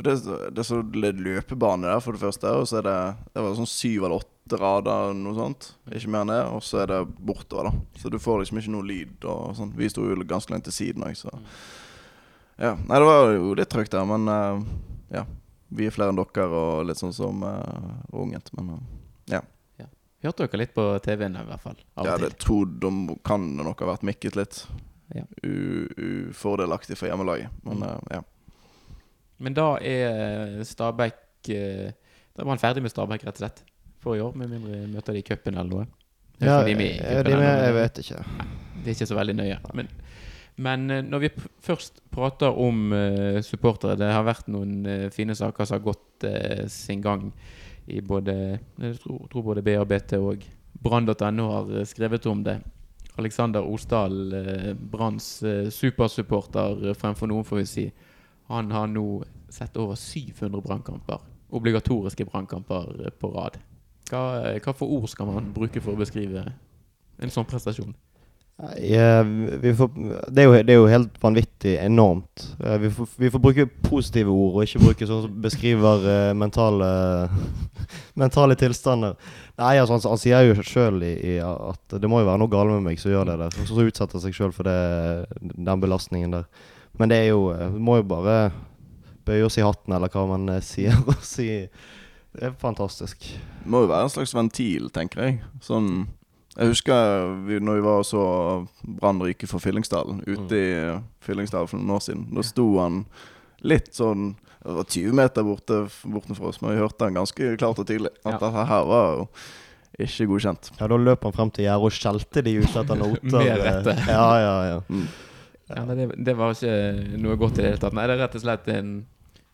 det, 0.00 0.16
det 0.24 0.62
er 0.62 0.68
så 0.68 0.80
løpebane 0.80 1.88
der, 1.90 2.00
for 2.04 2.16
det 2.16 2.24
første. 2.24 2.56
Og 2.56 2.68
så 2.70 2.80
er 2.80 2.88
det, 2.88 2.96
det 3.36 3.44
var 3.44 3.60
sånn 3.60 3.70
syv 3.70 4.06
eller 4.06 4.22
åtte 4.22 4.35
rader, 4.52 5.14
noe 5.16 5.34
sånt. 5.34 5.72
Ikke 5.90 6.10
mer 6.12 6.22
enn 6.26 6.30
det. 6.34 6.40
Og 6.54 6.62
så 6.62 6.82
er 6.84 6.86
det 6.92 7.00
bortover, 7.18 7.70
da. 7.70 8.00
Så 8.00 8.10
du 8.12 8.18
får 8.22 8.42
liksom 8.44 8.58
ikke 8.60 8.74
noe 8.76 8.86
lyd 8.86 9.24
og 9.26 9.56
sånt. 9.58 9.74
Vi 9.78 9.88
sto 9.90 10.04
jo 10.06 10.16
ganske 10.22 10.52
langt 10.54 10.64
til 10.68 10.72
siden 10.76 11.02
òg, 11.06 11.16
så 11.18 11.32
Ja. 12.58 12.74
Nei, 12.74 12.98
det 13.00 13.04
var 13.08 13.32
jo 13.34 13.54
litt 13.58 13.68
trøkt 13.68 13.92
der, 13.92 14.04
men 14.08 14.28
uh, 14.28 14.62
ja. 15.12 15.26
Vi 15.68 15.86
er 15.86 15.90
flere 15.92 16.12
enn 16.14 16.16
dere 16.20 16.46
og 16.46 16.86
litt 16.86 16.96
sånn 17.00 17.12
som 17.12 17.42
uh, 17.42 17.98
unget, 18.14 18.52
men 18.56 18.70
uh, 18.76 18.80
ja. 19.28 19.42
Hørte 20.24 20.46
dere 20.46 20.58
litt 20.62 20.72
på 20.74 20.84
TV-en, 21.04 21.36
i 21.36 21.42
hvert 21.46 21.60
fall. 21.62 21.76
Av 22.00 22.06
ja 22.08 22.14
det 22.18 22.32
tror 22.40 22.66
de 22.80 22.90
kan 23.22 23.44
det 23.58 23.66
nok 23.66 23.82
ha 23.84 23.90
vært 23.92 24.06
mikket 24.08 24.38
litt. 24.38 24.62
Ja. 25.14 25.22
Ufordelaktig 25.44 26.96
for 26.98 27.06
hjemmelaget, 27.10 27.50
men 27.62 27.78
Mm. 27.78 28.00
ja. 28.10 28.22
Men 29.38 29.54
da 29.54 29.76
er 29.78 30.62
Stabæk 30.64 31.48
eh, 31.52 31.92
Da 32.34 32.42
var 32.44 32.56
han 32.56 32.58
ferdig 32.58 32.82
med 32.82 32.90
Stabæk, 32.90 33.24
rett 33.24 33.36
og 33.36 33.42
slett, 33.44 33.62
i 34.14 34.20
år. 34.22 34.36
Med 34.38 34.48
mindre 34.52 34.86
møter 34.92 35.12
de 35.16 35.18
i 35.18 35.26
cupen 35.26 35.56
eller 35.56 35.70
noe. 35.70 35.86
Ja, 36.38 36.62
de 36.62 36.74
med 36.76 37.24
de 37.24 37.30
med? 37.30 37.38
men- 37.40 37.64
Jeg 37.64 37.74
vet 37.74 37.98
ikke. 37.98 38.24
Det 38.84 38.90
er 38.90 38.94
ikke 38.94 39.06
så 39.06 39.16
veldig 39.18 39.34
nøye. 39.36 39.58
Men, 39.74 39.88
men 40.56 40.90
eh, 40.90 41.02
når 41.02 41.18
vi 41.24 41.30
først 41.64 42.02
prater 42.12 42.52
om 42.58 42.92
uh, 42.92 43.40
supportere 43.42 43.96
Det 43.96 44.12
har 44.12 44.24
vært 44.24 44.46
noen 44.48 44.86
uh, 44.86 45.08
fine 45.10 45.34
saker 45.34 45.64
som 45.64 45.78
har 45.78 45.84
gått 45.84 46.24
uh, 46.24 46.66
sin 46.68 47.02
gang 47.02 47.32
i 47.88 48.00
både 48.00 48.60
Jeg 48.78 48.98
tror, 49.02 49.26
tror 49.30 49.42
både 49.42 49.62
BRBT 49.62 50.12
og 50.20 50.44
Brann.no 50.82 51.50
har 51.50 51.84
skrevet 51.88 52.26
om 52.26 52.42
det. 52.44 52.60
Alexander 53.16 53.64
Osdal, 53.64 54.34
Branns 54.76 55.42
supersupporter 55.72 56.92
fremfor 56.94 57.30
noen, 57.30 57.46
får 57.48 57.56
vi 57.56 57.64
si. 57.66 57.84
Han 58.50 58.68
har 58.70 58.86
nå 58.86 59.24
sett 59.48 59.76
over 59.80 59.96
700 59.96 60.60
brannkamper. 60.60 61.22
Obligatoriske 61.50 62.26
brannkamper 62.28 63.10
på 63.18 63.30
rad. 63.32 63.56
Hva, 64.10 64.22
hva 64.62 64.74
for 64.76 64.98
ord 64.98 65.08
skal 65.10 65.28
man 65.30 65.52
bruke 65.54 65.82
for 65.82 65.96
å 65.96 66.00
beskrive 66.00 66.44
en 67.18 67.32
sånn 67.32 67.48
prestasjon? 67.48 67.94
Nei, 68.56 68.94
eh, 68.96 69.74
får, 69.76 69.90
det, 70.32 70.40
er 70.40 70.46
jo, 70.46 70.52
det 70.64 70.72
er 70.72 70.78
jo 70.78 70.86
helt 70.88 71.18
vanvittig 71.20 71.74
enormt. 71.76 72.46
Eh, 72.64 72.78
Vi 72.80 72.90
får, 72.90 73.08
vi 73.20 73.30
får 73.30 73.42
bruke 73.44 73.66
positive 73.84 74.32
ord, 74.32 74.54
og 74.54 74.62
ikke 74.64 74.80
bruke 74.80 75.08
sånn 75.08 75.26
som 75.26 75.34
beskriver 75.44 76.06
uh, 76.06 76.30
mentale 76.32 76.88
Mentale 78.22 78.56
tilstander. 78.56 79.12
Nei, 79.60 79.74
altså, 79.76 79.98
han, 79.98 80.06
han 80.08 80.22
sier 80.22 80.46
jo 80.48 80.64
sjøl 80.64 81.02
at 81.04 81.98
det 82.00 82.08
må 82.08 82.22
jo 82.22 82.30
være 82.30 82.40
noe 82.40 82.52
galt 82.52 82.72
med 82.72 82.86
meg 82.86 83.00
som 83.00 83.12
gjør 83.12 83.28
det 83.28 83.36
der. 83.42 83.58
Og 83.60 83.68
så 83.68 83.84
utsetter 83.90 84.24
seg 84.24 84.38
sjøl 84.38 84.56
for 84.56 84.68
det, 84.68 84.78
den 85.52 85.82
belastningen 85.82 86.32
der. 86.38 86.48
Men 86.96 87.12
det 87.12 87.18
er 87.20 87.28
jo 87.34 87.50
Vi 87.52 87.82
må 87.84 87.98
jo 88.00 88.08
bare 88.08 88.38
bøye 89.28 89.44
oss 89.44 89.58
i 89.60 89.66
hatten, 89.66 89.92
eller 89.92 90.08
hva 90.08 90.24
man 90.32 90.48
sier. 90.64 90.96
Og 91.12 91.20
si 91.28 91.50
Det 92.36 92.44
er 92.50 92.54
fantastisk. 92.60 93.22
Det 93.62 93.70
må 93.72 93.80
jo 93.84 93.90
være 93.90 94.06
en 94.08 94.12
slags 94.12 94.34
ventil, 94.36 94.90
tenker 94.94 95.22
jeg. 95.24 95.38
Sånn 95.64 96.06
Jeg 96.56 96.70
husker 96.72 97.26
vi, 97.46 97.58
når 97.60 97.78
vi 97.78 97.84
var 97.84 97.98
og 98.00 98.06
så 98.08 98.22
Brann 99.00 99.18
ryke 99.20 99.48
for 99.48 99.60
Fyllingsdalen, 99.60 100.22
ute 100.26 100.56
i 100.56 100.70
Fyllingsdalen 101.24 101.68
for 101.68 101.80
noen 101.80 101.96
år 101.98 102.04
siden. 102.04 102.26
Da 102.36 102.44
sto 102.44 102.66
han 102.80 103.02
litt 103.64 103.92
sånn 103.96 104.34
Det 104.66 104.74
var 104.74 104.84
20 104.90 105.12
meter 105.14 105.44
borte, 105.46 105.76
bortenfor 106.04 106.48
oss, 106.50 106.60
men 106.62 106.72
vi 106.74 106.80
hørte 106.80 107.04
han 107.06 107.14
ganske 107.14 107.52
klart 107.60 107.78
og 107.78 107.86
tydelig. 107.86 108.10
At 108.24 108.32
Ja. 108.34 108.38
dette 108.40 108.64
her 108.66 108.84
var 108.88 109.12
jo 109.16 109.26
ikke 109.98 110.26
godkjent. 110.32 110.70
Ja, 110.80 110.86
Da 110.88 110.96
løp 110.98 111.22
han 111.22 111.32
frem 111.32 111.50
til 111.54 111.64
gjerdet 111.64 111.86
og 111.86 111.92
skjelte 111.92 112.42
de 112.44 112.56
ut 112.58 112.76
etter 112.76 112.96
noter. 112.98 113.44
Med 113.46 113.62
rette. 113.62 113.94
Ja, 114.10 114.26
ja, 114.42 114.56
ja. 114.72 114.80
Mm. 114.90 115.06
Ja, 115.70 115.84
det, 115.94 116.24
det 116.24 116.34
var 116.36 116.52
ikke 116.52 117.18
noe 117.22 117.36
godt 117.36 117.58
i 117.58 117.62
det 117.62 117.70
hele 117.70 117.78
tatt. 117.84 117.94
Nei, 117.94 118.06
det 118.06 118.16
er 118.18 118.24
rett 118.26 118.34
og 118.34 118.42
slett 118.42 118.68
en 118.74 118.90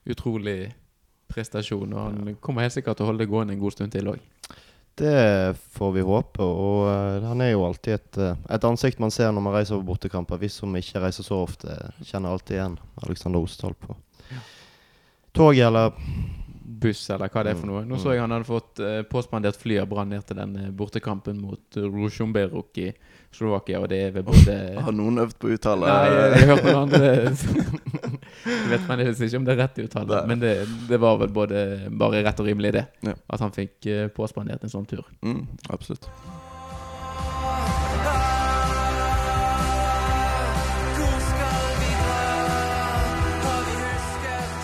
utrolig 0.09 0.73
prestasjon. 1.33 1.97
Og 1.97 2.05
han 2.05 2.37
kommer 2.45 2.67
helt 2.67 2.77
sikkert 2.77 3.01
til 3.01 3.09
å 3.09 3.11
holde 3.11 3.25
det 3.25 3.33
gående 3.33 3.57
en 3.57 3.63
god 3.63 3.77
stund 3.77 3.95
til 3.95 4.13
òg. 4.13 4.21
Det 5.03 5.57
får 5.73 5.93
vi 5.97 6.05
håpe. 6.05 6.45
Og 6.45 6.87
uh, 6.87 7.25
han 7.25 7.41
er 7.41 7.55
jo 7.55 7.65
alltid 7.67 7.97
et, 7.97 8.21
uh, 8.21 8.37
et 8.53 8.69
ansikt 8.69 9.01
man 9.03 9.15
ser 9.15 9.33
når 9.33 9.47
man 9.49 9.57
reiser 9.57 9.81
på 9.81 9.89
bortekamper. 9.89 10.41
Vi 10.43 10.53
som 10.53 10.77
ikke 10.77 11.01
reiser 11.03 11.27
så 11.27 11.41
ofte, 11.47 11.79
kjenner 12.05 12.35
alltid 12.35 12.59
igjen 12.59 12.81
Alexander 13.07 13.41
Osdal 13.41 13.77
på 13.81 13.97
tog 15.33 15.59
eller 15.59 15.93
buss, 16.83 17.11
eller 17.11 17.31
hva 17.31 17.45
det 17.45 17.55
er 17.55 17.59
for 17.59 17.69
noe. 17.71 17.85
Nå 17.87 17.97
Mm. 17.97 18.03
så 18.03 18.13
jeg 18.13 18.21
han 18.21 18.31
hadde 18.31 18.49
fått 18.49 18.81
uh, 18.81 19.03
påspandert 19.03 19.57
fly 19.57 19.79
av 19.79 19.89
Brann 19.89 20.09
ned 20.09 20.25
til 20.27 20.37
den 20.37 20.57
eh, 20.57 20.71
bortekampen 20.71 21.41
mot 21.41 21.77
Rosjomberok 21.77 22.79
i 22.79 22.93
Slovakia, 23.33 23.81
og 23.81 23.89
det 23.89 24.01
er 24.07 24.11
ved 24.11 24.25
både 24.25 24.57
Har 24.83 24.93
noen 24.93 25.19
øvd 25.19 25.39
på 25.39 25.53
uttale? 25.55 25.87
Nei, 25.87 26.11
jeg 26.13 26.33
har 26.33 26.51
hørt 26.51 26.65
noen 26.65 26.83
andre 26.83 27.11
Jeg 28.45 28.71
vet 28.73 28.87
fremdeles 28.87 29.21
ikke 29.23 29.41
om 29.41 29.47
det 29.47 29.55
er 29.55 29.61
rett 29.63 29.83
uttale, 29.85 30.23
men 30.29 30.43
det, 30.43 30.55
det 30.89 31.01
var 31.01 31.21
vel 31.21 31.33
både 31.35 31.65
bare 31.91 32.25
rett 32.27 32.41
og 32.43 32.49
rimelig, 32.49 32.73
det. 32.79 32.87
Ja. 33.07 33.15
At 33.31 33.45
han 33.45 33.55
fikk 33.55 33.87
eh, 33.91 34.09
påspandert 34.13 34.65
en 34.65 34.73
sånn 34.73 34.89
tur. 34.89 35.07
Mm, 35.23 35.47
absolutt. 35.71 36.09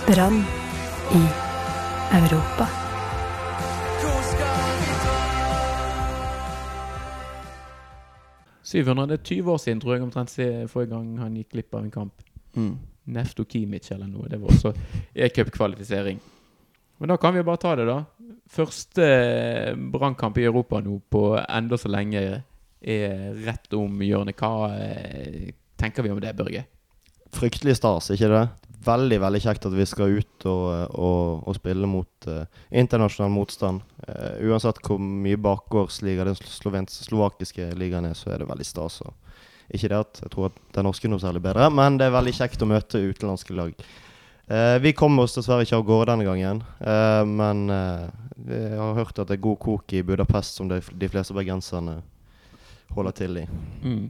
Brann 0.08 0.40
i 1.12 1.24
Europa. 2.16 2.68
Det 8.68 8.84
er 8.84 9.16
20 9.24 9.50
år 9.50 9.56
siden, 9.56 9.80
tror 9.80 9.94
jeg 9.94 10.02
omtrent 10.02 10.30
forrige 10.68 10.90
gang 10.92 11.18
han 11.18 11.36
gikk 11.36 11.52
glipp 11.54 11.74
av 11.74 11.84
en 11.84 11.90
kamp. 11.90 12.24
Mm. 12.54 12.74
Nefto 13.14 13.46
Kimic 13.48 13.90
eller 13.94 14.10
noe. 14.10 14.28
Det 14.28 14.40
var 14.40 14.52
også 14.52 14.74
e-cupkvalifisering. 15.14 16.20
Men 16.98 17.12
da 17.12 17.16
kan 17.16 17.34
vi 17.34 17.44
bare 17.46 17.62
ta 17.62 17.74
det, 17.78 17.86
da. 17.86 18.02
Første 18.50 19.08
brannkamp 19.92 20.38
i 20.40 20.46
Europa 20.48 20.80
nå 20.82 20.98
på 21.10 21.22
enda 21.44 21.78
så 21.78 21.90
lenge 21.92 22.22
er 22.80 23.34
rett 23.44 23.74
om 23.76 24.00
hjørnet. 24.02 24.38
Hva 24.38 24.70
eh, 24.74 25.52
tenker 25.78 26.06
vi 26.06 26.12
om 26.14 26.20
det, 26.22 26.34
Børge? 26.38 26.64
Fryktelig 27.34 27.76
stas, 27.78 28.10
ikke 28.14 28.30
det? 28.32 28.46
Veldig 28.86 29.18
veldig 29.20 29.40
kjekt 29.42 29.66
at 29.68 29.74
vi 29.74 29.86
skal 29.90 30.18
ut 30.20 30.46
og, 30.48 30.66
og, 30.96 31.46
og 31.50 31.56
spille 31.58 31.88
mot 31.90 32.28
uh, 32.30 32.44
internasjonal 32.70 33.32
motstand. 33.34 33.82
Uh, 34.06 34.38
uansett 34.48 34.78
hvor 34.86 35.02
mye 35.02 35.36
bakgårdsliga 35.42 36.24
den 36.28 36.38
slovakiske 36.38 37.72
ligaen 37.76 38.06
er, 38.08 38.14
så 38.16 38.32
er 38.32 38.40
det 38.40 38.48
veldig 38.48 38.66
stas. 38.66 39.00
Og 39.04 39.12
ikke 39.74 39.88
det 39.92 39.98
at 40.00 40.20
jeg 40.24 40.30
tror 40.32 40.46
at 40.50 40.60
den 40.74 40.86
norske 40.88 41.04
er 41.08 41.12
noe 41.12 41.22
særlig 41.22 41.42
bedre, 41.44 41.66
men 41.74 41.98
det 42.00 42.06
er 42.08 42.14
veldig 42.14 42.32
kjekt 42.38 42.62
å 42.64 42.68
møte 42.70 43.02
utenlandske 43.04 43.56
lag. 43.56 43.74
Eh, 44.48 44.76
vi 44.80 44.94
kommer 44.96 45.26
oss 45.26 45.34
dessverre 45.36 45.66
ikke 45.66 45.76
av 45.76 45.84
gårde 45.88 46.12
denne 46.14 46.24
gangen, 46.28 46.62
eh, 46.80 47.24
men 47.28 47.66
eh, 47.74 48.06
jeg 48.48 48.78
har 48.80 48.94
hørt 48.96 49.18
at 49.20 49.28
det 49.28 49.36
er 49.36 49.44
god 49.44 49.58
kok 49.60 49.92
i 49.92 50.00
Budapest, 50.08 50.56
som 50.56 50.70
de, 50.70 50.78
de 50.80 51.10
fleste 51.12 51.36
bergenserne 51.36 51.98
holder 52.96 53.12
til 53.18 53.42
i. 53.42 53.44
Mm. 53.84 54.06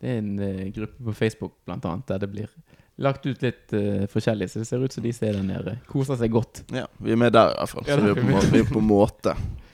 Det 0.00 0.12
er 0.12 0.20
en 0.20 0.32
eh, 0.46 0.68
gruppe 0.76 1.08
på 1.08 1.16
Facebook 1.18 1.56
blant 1.66 1.84
annet, 1.90 2.06
der 2.12 2.22
det 2.22 2.30
blir 2.30 2.54
lagt 3.02 3.24
ut 3.26 3.40
litt 3.42 3.72
uh, 3.74 4.04
forskjellig, 4.06 4.46
så 4.52 4.60
det 4.60 4.68
ser 4.68 4.82
ut 4.84 4.94
som 4.94 5.02
de 5.02 5.10
som 5.10 5.24
er 5.26 5.32
der 5.34 5.42
nede, 5.48 5.72
koser 5.90 6.14
seg 6.20 6.30
godt. 6.30 6.60
Ja, 6.70 6.84
vi 7.02 7.10
er 7.10 7.18
med 7.18 7.32
der 7.34 7.50
i 7.50 7.56
hvert 7.58 7.72
fall. 7.72 7.88
Ja, 7.88 7.96
så 7.98 8.04
vi 8.04 8.12
er, 8.12 8.20
på, 8.20 8.28
må- 8.30 8.42
vi 8.52 8.60
er 8.62 8.68
på 8.68 8.78
en 8.78 8.86
måte 8.86 9.32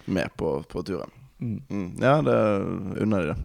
med 0.08 0.32
på, 0.40 0.54
på 0.70 0.80
turen. 0.88 1.12
Mm. 1.36 1.58
Mm. 1.68 1.90
Ja, 2.00 2.14
det 2.24 2.36
unner 3.04 3.20
de 3.26 3.34
det. 3.34 3.36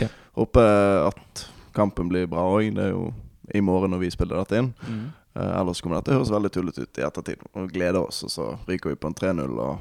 Ja. 0.00 0.08
Håper 0.36 1.06
at 1.08 1.46
kampen 1.76 2.08
blir 2.08 2.26
bra 2.26 2.42
òg. 2.56 2.74
Det 2.74 2.84
er 2.84 2.90
jo 2.94 3.12
i 3.54 3.60
morgen 3.60 3.90
når 3.94 3.98
vi 4.04 4.10
spiller 4.10 4.36
dette 4.42 4.58
inn. 4.58 4.72
Mm. 4.88 5.04
Eh, 5.36 5.52
ellers 5.60 5.80
kommer 5.80 6.00
dette 6.00 6.14
høres 6.16 6.30
veldig 6.32 6.50
tullete 6.52 6.82
ut 6.86 6.98
i 6.98 7.04
ettertid. 7.06 7.42
Og 7.54 7.70
gleder 7.72 8.00
oss, 8.06 8.22
og 8.24 8.30
så 8.32 8.58
ryker 8.68 8.90
vi 8.94 8.96
på 8.96 9.08
en 9.10 9.14
3-0 9.14 9.58
og 9.58 9.78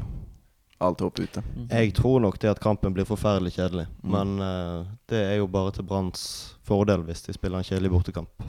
alt 0.85 0.99
håp 1.01 1.19
ute. 1.19 1.41
Mm. 1.55 1.67
Jeg 1.71 1.93
tror 1.95 2.19
nok 2.21 2.37
det 2.39 2.49
at 2.51 2.59
kampen 2.59 2.93
blir 2.93 3.07
forferdelig 3.07 3.53
kjedelig. 3.55 3.87
Mm. 4.03 4.11
Men 4.11 4.35
eh, 4.43 4.85
det 5.11 5.21
er 5.31 5.35
jo 5.39 5.47
bare 5.47 5.71
til 5.71 5.87
Branns 5.87 6.25
fordel 6.67 7.03
hvis 7.07 7.23
de 7.27 7.33
spiller 7.37 7.57
en 7.63 7.67
kjedelig 7.67 7.91
bortekamp. 7.95 8.43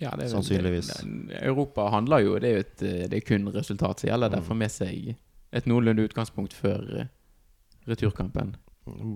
Ja, 0.00 0.10
det 0.16 0.24
er 0.26 0.28
Sannsynligvis. 0.32 0.86
det- 0.96 1.28
det- 1.28 1.42
Europa 1.44 1.90
handler 1.90 2.18
jo 2.24 2.38
Det 2.38 2.48
er 2.48 2.54
jo 2.54 2.60
et, 2.60 2.82
eh, 2.82 3.08
det 3.08 3.12
er 3.18 3.20
kun 3.20 3.48
resultat 3.52 4.00
som 4.00 4.08
gjelder. 4.10 4.28
Mm. 4.28 4.34
Derfor 4.34 4.54
med 4.54 4.70
seg 4.70 5.16
et 5.52 5.66
noenlunde 5.66 6.08
utgangspunkt 6.08 6.52
før 6.54 7.00
eh, 7.00 7.06
returkampen. 7.86 8.56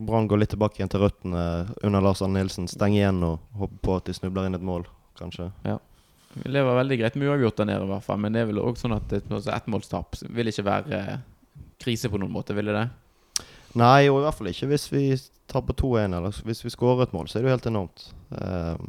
Brann 0.07 0.29
går 0.29 0.43
litt 0.43 0.53
tilbake 0.55 0.79
igjen 0.79 0.93
til 0.93 1.03
røttene 1.05 1.43
under 1.83 2.05
Lars 2.05 2.23
Arne 2.25 2.41
Nilsen. 2.41 2.69
Stenger 2.71 3.01
igjen 3.01 3.25
og 3.27 3.43
håper 3.61 3.81
på 3.85 3.99
at 3.99 4.09
de 4.09 4.17
snubler 4.17 4.49
inn 4.49 4.59
et 4.59 4.65
mål, 4.65 4.87
kanskje. 5.19 5.51
Ja. 5.67 5.79
Vi 6.35 6.51
lever 6.51 6.75
veldig 6.81 6.99
greit 6.99 7.17
med 7.19 7.31
uavgjort 7.31 7.61
der 7.61 7.69
nede, 7.71 7.87
i 7.87 7.93
hvert 7.93 8.07
fall. 8.07 8.19
Men 8.23 8.35
det 8.35 8.43
er 8.43 8.51
vel 8.51 8.63
òg 8.63 8.79
sånn 8.81 8.97
at 8.97 9.13
et 9.15 9.31
altså 9.31 9.55
ettmålstap 9.55 10.19
vil 10.35 10.51
ikke 10.51 10.67
være 10.67 10.99
eh, 10.99 11.23
krise 11.83 12.11
på 12.11 12.19
noen 12.19 12.35
måte, 12.35 12.57
ville 12.57 12.75
det? 12.75 12.89
Nei, 13.79 14.09
og 14.11 14.21
i 14.21 14.25
hvert 14.25 14.39
fall 14.39 14.51
ikke 14.51 14.71
hvis 14.71 14.89
vi 14.91 15.05
taper 15.51 15.79
2-1. 15.79 16.19
Eller 16.19 16.43
hvis 16.49 16.65
vi 16.67 16.75
skårer 16.75 17.07
et 17.07 17.15
mål, 17.15 17.31
så 17.31 17.39
er 17.39 17.45
det 17.45 17.51
jo 17.51 17.57
helt 17.57 17.71
enormt. 17.71 18.07
Eh, 18.35 18.85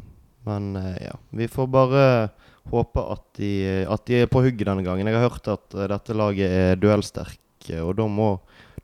men 0.49 0.75
eh, 0.81 0.99
ja, 1.05 1.15
vi 1.37 1.49
får 1.51 1.71
bare 1.73 2.05
håpe 2.73 3.01
at 3.13 3.25
de, 3.37 3.51
at 3.93 4.05
de 4.09 4.23
er 4.23 4.31
på 4.31 4.41
hugget 4.41 4.65
denne 4.65 4.85
gangen. 4.85 5.05
Jeg 5.05 5.19
har 5.19 5.29
hørt 5.29 5.51
at 5.53 5.81
dette 5.93 6.17
laget 6.17 6.49
er 6.49 6.79
duellsterke, 6.81 7.77
og 7.81 7.93
da 7.99 8.07
må, 8.09 8.31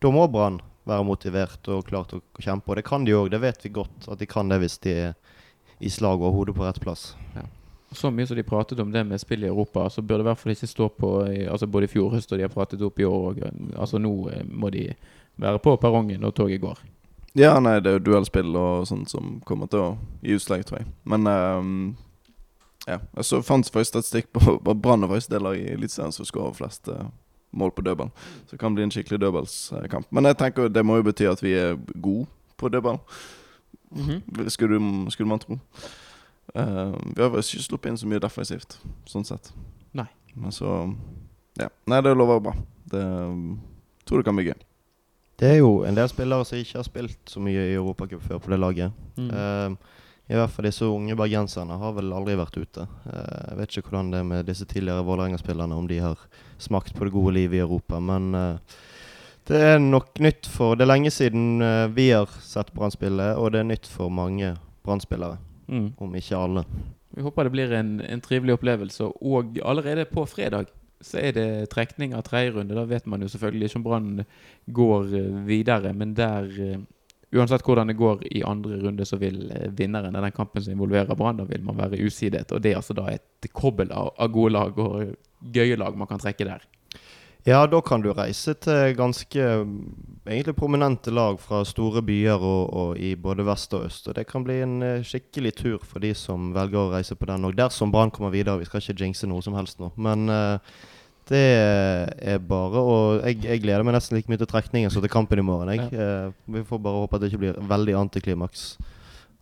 da 0.02 0.14
må 0.14 0.28
Brann 0.30 0.62
være 0.88 1.06
motivert 1.06 1.68
og 1.70 1.86
klar 1.88 2.06
til 2.10 2.20
å 2.22 2.42
kjempe. 2.42 2.72
Og 2.72 2.76
det 2.80 2.86
kan 2.88 3.06
de 3.06 3.14
òg, 3.18 3.30
det 3.34 3.42
vet 3.44 3.64
vi 3.66 3.70
godt 3.76 4.08
at 4.12 4.20
de 4.20 4.26
kan 4.30 4.50
det 4.50 4.60
hvis 4.64 4.80
de 4.82 4.94
er 5.08 5.14
i 5.82 5.90
slag 5.90 6.22
og 6.22 6.34
hodet 6.36 6.56
på 6.58 6.66
rett 6.66 6.80
plass. 6.82 7.16
Så 7.92 8.08
mye 8.14 8.24
som 8.28 8.38
de 8.40 8.44
pratet 8.48 8.80
om 8.80 8.92
det 8.94 9.02
med 9.04 9.20
spill 9.20 9.44
i 9.44 9.50
Europa, 9.50 9.90
så 9.92 10.02
bør 10.02 10.22
det 10.22 10.24
i 10.24 10.30
hvert 10.30 10.40
fall 10.40 10.54
ikke 10.54 10.68
stå 10.70 10.86
på 10.96 11.10
i- 11.28 11.48
altså 11.52 11.68
både 11.68 11.84
i 11.90 11.92
fjor 11.92 12.12
høst 12.14 12.32
og 12.32 12.38
de 12.40 12.46
har 12.46 12.54
pratet 12.54 12.82
opp 12.82 13.00
i 13.00 13.04
år 13.04 13.26
òg. 13.34 13.42
Altså 13.76 14.00
nå 14.00 14.14
eh, 14.32 14.44
må 14.48 14.70
de 14.72 14.86
være 15.42 15.60
på 15.60 15.74
perrongen 15.82 16.22
når 16.22 16.32
toget 16.38 16.62
går. 16.62 16.80
Ja, 17.36 17.60
nei, 17.60 17.80
det 17.80 17.88
er 17.92 18.00
jo 18.00 18.06
duellspill 18.12 18.56
og 18.56 18.88
sånt 18.88 19.10
som 19.10 19.42
kommer 19.48 19.68
til 19.72 19.80
å 19.80 19.90
gi 20.24 20.34
utslag, 20.36 20.64
tror 20.68 20.80
jeg. 20.82 20.88
Men 21.08 21.28
um, 21.28 21.96
ja. 22.88 22.98
Jeg 23.16 23.24
så 23.28 23.42
fant 23.44 23.68
faktisk 23.72 23.94
statistikk 23.94 24.32
på 24.36 24.58
på 24.60 24.74
Brann 24.82 25.04
og 25.04 25.10
Voice, 25.14 25.28
det 25.32 25.42
laget 25.42 25.68
i 25.70 25.74
Eliteserien 25.76 26.12
som 26.16 26.26
skårer 26.28 26.56
flest 26.58 26.88
eh, 26.92 27.06
mål 27.52 27.72
på 27.76 27.84
dødball. 27.86 28.12
Så 28.46 28.56
det 28.56 28.60
kan 28.60 28.76
bli 28.76 28.84
en 28.84 28.94
skikkelig 28.94 29.20
dødballskamp. 29.22 30.08
Men 30.12 30.30
jeg 30.30 30.38
tenker 30.38 30.72
det 30.72 30.86
må 30.86 31.00
jo 31.00 31.08
bety 31.10 31.28
at 31.30 31.44
vi 31.44 31.54
er 31.60 31.78
gode 32.02 32.28
på 32.58 32.70
dødball. 32.72 33.00
Skulle, 34.48 34.80
du, 34.80 35.12
skulle 35.12 35.30
man 35.30 35.40
tro. 35.40 35.60
Uh, 36.56 36.96
vi 37.16 37.22
har 37.22 37.38
ikke 37.38 37.64
sluppet 37.64 37.92
inn 37.92 38.00
så 38.00 38.08
mye 38.08 38.22
defensivt, 38.24 38.78
sånn 39.08 39.28
sett. 39.28 39.52
Nei. 39.96 40.08
Men 40.36 40.56
så 40.56 40.96
Ja. 41.60 41.68
Nei, 41.86 42.00
det 42.02 42.16
lover 42.16 42.40
bra. 42.40 42.54
Det 42.92 43.04
tror 44.08 44.22
det 44.22 44.26
kan 44.26 44.36
bli 44.36 44.48
gøy. 44.48 44.60
Det 45.42 45.50
er 45.50 45.58
jo 45.58 45.82
en 45.84 45.98
del 45.98 46.10
spillere 46.10 46.46
som 46.46 46.60
ikke 46.60 46.78
har 46.78 46.86
spilt 46.86 47.30
så 47.30 47.42
mye 47.42 47.64
i 47.72 47.76
Europacup 47.76 48.22
før 48.22 48.40
på 48.40 48.52
det 48.54 48.60
laget. 48.62 48.92
Mm. 49.18 49.30
Eh, 49.30 49.76
I 50.32 50.38
hvert 50.40 50.54
fall 50.54 50.64
disse 50.70 50.88
unge 50.88 51.16
bergenserne 51.20 51.76
har 51.82 51.96
vel 51.98 52.14
aldri 52.16 52.38
vært 52.40 52.56
ute. 52.56 52.86
Eh, 53.12 53.40
jeg 53.50 53.58
vet 53.58 53.74
ikke 53.76 53.90
hvordan 53.90 54.12
det 54.14 54.22
er 54.22 54.30
med 54.30 54.48
disse 54.48 54.68
tidligere 54.70 55.04
Vålerenga-spillerne, 55.04 55.76
om 55.76 55.90
de 55.90 55.98
har 56.00 56.22
smakt 56.62 56.96
på 56.96 57.08
det 57.08 57.12
gode 57.12 57.34
livet 57.36 57.60
i 57.60 57.64
Europa. 57.66 58.00
Men 58.00 58.30
eh, 58.38 58.78
det 59.50 59.60
er 59.74 59.82
nok 59.84 60.22
nytt 60.24 60.48
for 60.48 60.78
Det 60.80 60.86
er 60.86 60.92
lenge 60.94 61.12
siden 61.12 61.60
eh, 61.66 61.88
vi 61.92 62.12
har 62.14 62.32
sett 62.46 62.72
Brann 62.72 62.96
og 62.96 63.52
det 63.52 63.60
er 63.60 63.68
nytt 63.68 63.90
for 63.92 64.14
mange 64.14 64.54
Brann-spillere. 64.86 65.36
Mm. 65.68 65.92
Om 66.00 66.16
ikke 66.16 66.40
alle. 66.40 66.64
Vi 67.12 67.26
håper 67.28 67.44
det 67.44 67.52
blir 67.58 67.76
en, 67.76 68.00
en 68.00 68.24
trivelig 68.24 68.56
opplevelse. 68.56 69.12
Og 69.20 69.60
allerede 69.66 70.08
på 70.08 70.24
fredag 70.26 70.72
så 71.02 71.20
er 71.20 71.36
det 71.36 71.70
trekning 71.74 72.16
av 72.16 72.24
tredje 72.24 72.56
runde. 72.56 72.78
Da 72.78 72.88
vet 72.88 73.08
man 73.10 73.22
jo 73.22 73.28
selvfølgelig 73.28 73.68
ikke 73.68 73.82
om 73.82 73.84
Brann 73.90 74.26
går 74.72 75.12
videre, 75.50 75.92
men 75.98 76.16
der 76.16 76.48
Uansett 77.32 77.64
hvordan 77.64 77.88
det 77.88 77.96
går 77.96 78.26
i 78.28 78.42
andre 78.44 78.82
runde, 78.82 79.06
så 79.08 79.16
vil 79.22 79.46
eh, 79.56 79.70
vinneren 79.72 80.16
av 80.16 80.26
den 80.26 80.36
kampen 80.36 80.64
som 80.64 80.74
involverer 80.74 81.16
Brann, 81.16 81.40
da 81.40 81.48
vil 81.48 81.64
man 81.64 81.80
være 81.80 82.02
usidet. 82.04 82.52
Og 82.52 82.60
det 82.64 82.74
er 82.74 82.82
altså 82.82 82.96
da 82.98 83.08
et 83.14 83.48
kobbel 83.56 83.94
av, 83.96 84.12
gode 84.34 84.52
lag 84.58 84.80
og 84.80 85.14
gøye 85.56 85.80
lag 85.80 85.96
man 85.98 86.10
kan 86.12 86.20
trekke 86.20 86.48
der. 86.50 86.68
Ja, 87.48 87.64
da 87.66 87.80
kan 87.82 88.04
du 88.04 88.12
reise 88.14 88.54
til 88.62 88.92
ganske 88.94 89.46
mm, 89.66 89.78
egentlig 90.30 90.54
prominente 90.60 91.10
lag 91.10 91.40
fra 91.42 91.64
store 91.66 92.04
byer 92.06 92.38
og, 92.38 92.74
og 92.78 93.00
i 93.02 93.16
både 93.16 93.48
vest 93.48 93.74
og 93.74 93.88
øst. 93.88 94.12
Og 94.12 94.18
det 94.20 94.28
kan 94.30 94.44
bli 94.46 94.60
en 94.62 94.76
eh, 94.86 95.06
skikkelig 95.08 95.56
tur 95.58 95.80
for 95.82 96.04
de 96.04 96.12
som 96.14 96.52
velger 96.54 96.84
å 96.84 96.92
reise 96.92 97.18
på 97.18 97.32
den. 97.32 97.48
Og 97.48 97.58
dersom 97.58 97.96
Brann 97.96 98.14
kommer 98.14 98.36
videre, 98.36 98.60
vi 98.62 98.70
skal 98.70 98.84
ikke 98.84 99.08
jinxe 99.08 99.30
noe 99.32 99.42
som 99.42 99.58
helst 99.58 99.82
nå. 99.82 99.90
Men 99.98 100.30
eh, 100.30 100.76
det 101.30 101.42
er 102.34 102.40
bare 102.44 102.82
å 102.82 102.96
jeg, 103.22 103.42
jeg 103.46 103.62
gleder 103.64 103.86
meg 103.88 103.96
nesten 103.96 104.18
like 104.18 104.32
mye 104.32 104.42
til 104.42 104.50
trekningen 104.50 104.94
som 104.94 105.04
til 105.04 105.12
kampen 105.12 105.40
i 105.40 105.46
morgen. 105.46 105.70
Jeg. 105.76 105.92
Ja. 105.94 106.32
vi 106.56 106.64
får 106.68 106.82
bare 106.82 107.04
håpe 107.04 107.18
at 107.18 107.24
det 107.24 107.32
ikke 107.32 107.44
blir 107.46 107.60
veldig 107.70 107.96
antiklimaks. 108.00 108.66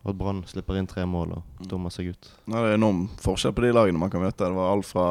Og 0.00 0.14
at 0.14 0.16
Brann 0.16 0.42
slipper 0.48 0.78
inn 0.80 0.88
tre 0.88 1.04
mål 1.08 1.36
og 1.36 1.64
dummer 1.68 1.92
seg 1.92 2.14
ut. 2.14 2.28
Nei, 2.48 2.62
det 2.64 2.72
er 2.72 2.78
enorm 2.78 3.02
forskjell 3.20 3.52
på 3.56 3.66
de 3.66 3.72
lagene 3.76 4.00
man 4.00 4.12
kan 4.12 4.22
møte. 4.24 4.46
Det 4.46 4.56
var 4.56 4.72
alt 4.72 4.88
fra 4.88 5.08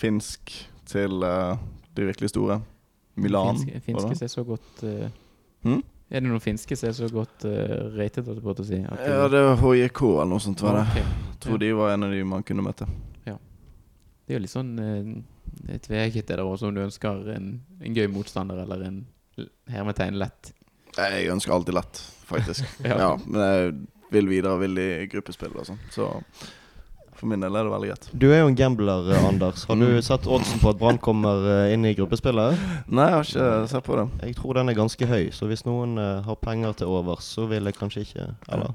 finsk 0.00 0.54
til 0.88 1.24
uh, 1.26 1.60
de 1.96 2.06
virkelig 2.08 2.32
store. 2.32 2.62
Milan. 3.20 3.60
Finske, 3.60 3.82
finske 3.84 4.16
ser 4.16 4.30
er 4.30 4.32
så 4.32 4.44
godt 4.48 4.84
uh, 4.88 5.10
hmm? 5.66 5.82
Er 6.12 6.20
det 6.20 6.28
noen 6.28 6.40
finske 6.44 6.76
som 6.76 6.88
er 6.88 6.96
så 6.96 7.10
godt 7.12 7.44
uh, 7.44 7.92
rated, 7.92 8.24
på 8.24 8.56
å 8.56 8.64
si? 8.64 8.80
At 8.88 9.04
Ja, 9.04 9.28
det 9.32 9.44
var 9.50 9.60
HJK 9.60 10.00
eller 10.08 10.32
noe 10.32 10.44
sånt. 10.44 10.64
var 10.64 10.80
det 10.80 10.86
okay. 10.88 11.04
Jeg 11.28 11.40
tror 11.44 11.60
de 11.60 11.72
var 11.76 11.92
en 11.92 12.08
av 12.08 12.16
de 12.16 12.24
man 12.32 12.46
kunne 12.46 12.64
møte. 12.64 12.88
Det 14.22 14.36
er 14.36 14.38
jo 14.38 14.42
litt 14.44 14.52
sånn 14.52 14.72
uh, 14.78 15.08
tveegget 15.82 16.28
det 16.28 16.38
der 16.38 16.44
også, 16.44 16.70
om 16.70 16.76
du 16.76 16.82
ønsker 16.84 17.28
en, 17.34 17.52
en 17.82 17.96
gøy 17.96 18.08
motstander 18.12 18.62
eller 18.64 18.86
en 18.86 19.02
hermetegn 19.72 20.18
lett 20.20 20.52
Jeg 20.96 21.28
ønsker 21.32 21.54
alltid 21.54 21.78
lett, 21.78 22.02
faktisk. 22.28 22.66
Ja. 22.88 22.98
ja. 22.98 23.12
Men 23.26 23.40
jeg 23.40 23.76
vil 24.12 24.28
videre, 24.28 24.58
vil 24.60 24.80
i 24.82 24.90
gruppespill 25.12 25.54
og 25.56 25.70
sånn. 25.70 25.80
Så 25.92 26.10
for 27.22 27.30
min 27.30 27.38
del 27.38 27.54
er 27.54 27.62
det 27.62 27.70
veldig 27.70 27.88
greit. 27.92 28.06
Du 28.18 28.24
er 28.34 28.40
jo 28.40 28.48
en 28.50 28.56
gambler, 28.58 29.12
eh, 29.14 29.24
Anders. 29.28 29.62
Har 29.68 29.76
du 29.78 29.86
sett 29.86 30.08
satt 30.08 30.24
oddsen 30.26 30.58
på 30.58 30.72
at 30.72 30.78
Brann 30.80 30.98
kommer 30.98 31.44
eh, 31.46 31.74
inn 31.76 31.86
i 31.86 31.94
gruppespillet? 31.94 32.58
Nei, 32.90 33.04
jeg 33.06 33.14
har 33.14 33.28
ikke 33.28 33.68
sett 33.70 33.86
på 33.86 33.98
det. 34.00 34.06
Jeg 34.26 34.34
tror 34.40 34.58
den 34.58 34.72
er 34.72 34.74
ganske 34.74 35.06
høy, 35.06 35.28
så 35.30 35.46
hvis 35.46 35.62
noen 35.62 35.94
eh, 36.02 36.24
har 36.26 36.40
penger 36.42 36.74
til 36.80 36.90
overs, 36.90 37.28
så 37.36 37.46
vil 37.46 37.70
jeg 37.70 37.78
kanskje 37.78 38.02
ikke 38.08 38.26
Eller? 38.50 38.74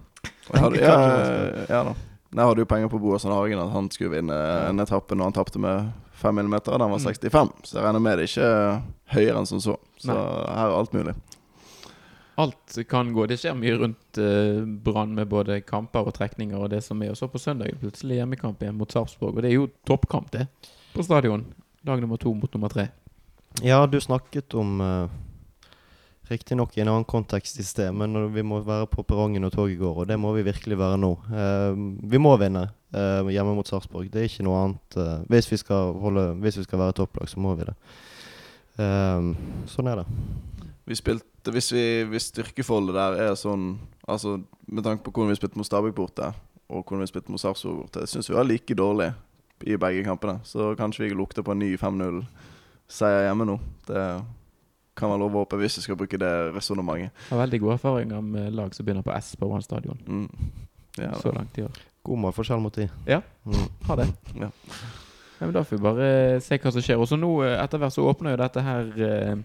Hadde, 0.55 0.79
ja, 0.79 0.95
ja 1.75 1.81
da. 1.89 1.97
Jeg 2.37 2.49
hadde 2.53 2.63
jo 2.63 2.69
penger 2.71 2.93
på 2.93 3.01
Boasson 3.03 3.35
Hagen 3.35 3.59
at 3.59 3.73
han 3.75 3.91
skulle 3.91 4.15
vinne 4.15 4.39
en 4.69 4.79
etappe 4.79 5.15
når 5.15 5.27
han 5.27 5.35
tapte 5.35 5.59
med 5.59 5.91
5 6.17 6.35
millimeter. 6.35 6.71
Den 6.77 6.91
var 6.91 6.97
Mm. 6.99 7.05
65, 7.13 7.51
så 7.63 7.77
jeg 7.77 7.85
regner 7.85 8.01
med 8.03 8.17
det 8.17 8.27
ikke 8.29 8.45
er 8.45 8.81
høyere 9.13 9.41
enn 9.41 9.49
som 9.49 9.59
så. 9.63 9.75
Så 10.01 10.11
Nei. 10.11 10.17
her 10.55 10.67
er 10.71 10.77
alt 10.77 10.93
mulig. 10.97 11.15
Alt 12.37 12.77
kan 12.89 13.13
gå. 13.13 13.25
Det 13.27 13.39
skjer 13.41 13.55
mye 13.57 13.77
rundt 13.81 14.17
uh, 14.21 14.65
Brann 14.85 15.15
med 15.17 15.29
både 15.29 15.61
kamper 15.65 16.05
og 16.05 16.13
trekninger 16.13 16.57
og 16.57 16.69
det 16.69 16.83
som 16.85 17.01
er. 17.01 17.09
Og 17.13 17.17
så 17.17 17.29
på 17.29 17.41
søndag 17.41 17.73
plutselig 17.81 18.19
hjemmekamp 18.19 18.61
igjen 18.61 18.77
mot 18.77 18.91
Sarpsborg. 18.93 19.37
Og 19.37 19.41
det 19.41 19.49
er 19.49 19.55
jo 19.55 19.69
toppkamp, 19.89 20.29
det. 20.35 20.45
På 20.93 21.05
stadion. 21.05 21.45
Dag 21.85 22.01
nummer 22.01 22.17
to 22.21 22.33
mot 22.37 22.53
nummer 22.53 22.69
tre. 22.69 22.89
Ja, 23.65 23.87
du 23.89 23.97
snakket 24.01 24.53
om 24.53 24.81
uh, 24.81 25.09
Riktignok 26.29 26.77
i 26.77 26.81
en 26.81 26.91
annen 26.91 27.05
kontekst 27.07 27.59
i 27.59 27.63
sted, 27.63 27.93
men 27.95 28.33
vi 28.33 28.43
må 28.43 28.59
være 28.61 28.85
på 28.91 29.03
perrongen 29.07 29.41
når 29.45 29.53
toget 29.55 29.79
går, 29.79 30.01
og 30.03 30.07
det 30.09 30.17
må 30.19 30.33
vi 30.35 30.43
virkelig 30.43 30.77
være 30.77 30.97
nå. 30.99 31.11
Eh, 31.31 31.77
vi 32.11 32.19
må 32.19 32.33
vinne 32.37 32.65
eh, 32.93 33.29
hjemme 33.33 33.55
mot 33.57 33.67
Sarpsborg. 33.67 34.09
Det 34.11 34.21
er 34.21 34.29
ikke 34.29 34.45
noe 34.47 34.63
annet. 34.63 34.97
eh, 34.97 35.25
hvis, 35.33 35.51
vi 35.51 35.57
skal 35.57 35.93
holde, 36.01 36.27
hvis 36.43 36.57
vi 36.61 36.63
skal 36.67 36.79
være 36.79 36.97
topplag, 37.01 37.29
så 37.29 37.39
må 37.43 37.55
vi 37.59 37.67
det. 37.67 37.75
Eh, 38.79 39.31
sånn 39.73 39.89
er 39.91 40.01
det. 40.03 40.07
Vi 40.87 40.95
spilte, 40.95 41.51
hvis, 41.51 41.71
vi, 41.75 41.85
hvis 42.07 42.29
styrkeforholdet 42.31 42.95
der 42.95 43.17
er 43.25 43.33
sånn 43.35 43.73
Altså 44.07 44.37
Med 44.71 44.85
tanke 44.85 45.03
på 45.03 45.11
hvordan 45.11 45.33
vi 45.33 45.35
spilte 45.35 45.59
mot 45.59 45.67
Stabæk 45.67 45.95
borte, 45.97 46.29
og 46.71 46.83
hvordan 46.85 47.01
vi 47.03 47.09
spilte 47.09 47.33
mot 47.33 47.41
Sarpsborg 47.41 47.81
borte, 47.81 48.05
syns 48.07 48.29
vi 48.29 48.35
var 48.37 48.47
like 48.47 48.75
dårlig 48.75 49.09
i 49.67 49.75
begge 49.75 50.03
kampene. 50.05 50.37
Så 50.47 50.69
kanskje 50.79 51.03
vi 51.03 51.15
lukter 51.17 51.43
på 51.43 51.51
en 51.51 51.59
ny 51.59 51.73
5-0-seier 51.75 53.25
hjemme 53.27 53.47
nå. 53.49 53.57
Det 53.87 54.03
kan 54.97 55.11
være 55.11 55.21
lov 55.25 55.35
å 55.35 55.43
håpe 55.43 55.59
hvis 55.59 55.75
vi 55.79 55.83
skal 55.87 55.97
bruke 55.99 56.19
det 56.21 56.31
resonnementet. 56.55 57.11
Har 57.29 57.41
veldig 57.43 57.59
gode 57.65 57.75
erfaringer 57.77 58.23
med 58.23 58.55
lag 58.55 58.71
som 58.75 58.87
begynner 58.87 59.03
på 59.05 59.11
S 59.17 59.33
på 59.35 59.49
Brann 59.49 59.65
stadion. 59.65 59.99
Mm. 60.07 60.29
Ja, 60.97 61.11
Så 61.19 61.33
langt 61.35 61.57
i 61.57 61.65
år. 61.67 61.81
God 62.07 62.23
målforskjell 62.23 62.63
mot 62.63 62.75
de. 62.79 62.87
Ja. 63.09 63.21
Mm. 63.45 63.67
Har 63.89 63.99
det. 63.99 64.07
Ja. 64.39 64.49
Ja, 65.37 65.45
men 65.45 65.53
Da 65.53 65.63
får 65.63 65.77
vi 65.77 65.83
bare 65.83 66.07
se 66.41 66.57
hva 66.57 66.71
som 66.73 66.83
skjer. 66.83 66.97
Og 67.01 67.09
så 67.09 67.19
nå 67.19 67.29
eh, 67.45 67.57
etter 67.61 67.81
hvert 67.81 67.93
så 67.93 68.05
åpner 68.09 68.33
jo 68.33 68.41
dette 68.41 68.63
her 68.65 68.87
eh, 69.05 69.35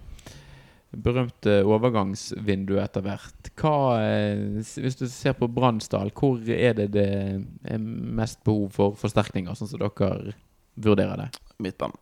berømte 0.93 1.59
overgangsvinduet 1.69 2.85
etter 2.85 3.05
hvert. 3.05 3.51
Hva, 3.61 3.75
eh, 4.01 4.63
hvis 4.63 4.99
du 5.01 5.07
ser 5.11 5.37
på 5.39 5.51
Bransdal, 5.53 6.13
hvor 6.17 6.41
er 6.49 6.79
det 6.79 6.91
det 6.97 7.09
er 7.11 7.83
mest 7.83 8.43
behov 8.47 8.71
for 8.77 8.97
forsterkninger, 9.01 9.57
sånn 9.59 9.71
som 9.71 9.83
dere 9.83 10.35
vurderer 10.81 11.27
det? 11.27 11.31
Midtbanen. 11.63 11.99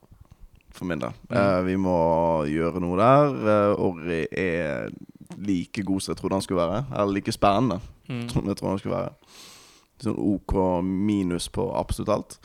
For 0.71 0.87
min 0.87 1.00
del. 1.02 1.14
Mm. 1.26 1.37
Eh, 1.40 1.61
vi 1.67 1.79
må 1.83 2.00
gjøre 2.47 2.83
noe 2.83 2.99
der. 3.00 3.38
Eh, 3.55 3.87
Orri 3.88 4.21
er 4.31 4.93
like 5.40 5.83
god 5.87 6.05
som 6.05 6.12
jeg 6.14 6.21
trodde 6.21 6.38
han 6.38 6.47
skulle 6.47 6.62
være. 6.62 6.85
Eller 6.95 7.17
like 7.17 7.35
spennende 7.35 7.81
som 8.31 8.47
jeg 8.47 8.59
trodde 8.59 8.76
han 8.76 8.83
skulle 8.83 9.00
være. 9.00 9.17
Sånn 10.00 10.19
OK 10.19 10.54
minus 10.85 11.49
på 11.52 11.66
absolutt 11.76 12.12
alt. 12.14 12.37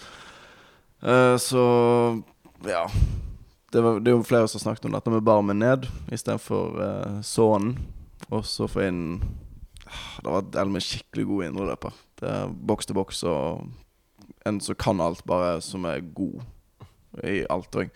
Uh, 1.04 1.36
så 1.42 1.64
ja. 2.66 2.86
Det, 3.72 3.82
var, 3.82 4.00
det 4.00 4.12
er 4.12 4.16
jo 4.16 4.26
flere 4.26 4.48
som 4.48 4.60
har 4.60 4.66
snakket 4.66 4.88
om 4.90 4.96
dette 4.96 5.14
med 5.14 5.26
Barmen 5.28 5.60
ned 5.60 5.88
istedenfor 6.14 6.80
uh, 6.80 7.22
Sånen. 7.26 7.78
Og 8.34 8.46
så 8.48 8.66
få 8.72 8.88
inn 8.88 9.02
ah, 9.86 10.06
Det 10.24 10.32
var 10.32 10.62
Elmen 10.64 10.82
skikkelig 10.84 11.28
god 11.30 11.48
indreløper. 11.50 11.98
Det 12.22 12.30
er 12.32 12.54
Boks 12.72 12.90
til 12.90 12.98
boks 12.98 13.24
og 13.30 13.66
en 14.46 14.60
som 14.62 14.78
kan 14.78 15.02
alt, 15.02 15.24
bare 15.26 15.58
som 15.62 15.86
er 15.90 16.06
god 16.16 16.42
i 17.26 17.42
alt 17.50 17.76
òg. 17.80 17.90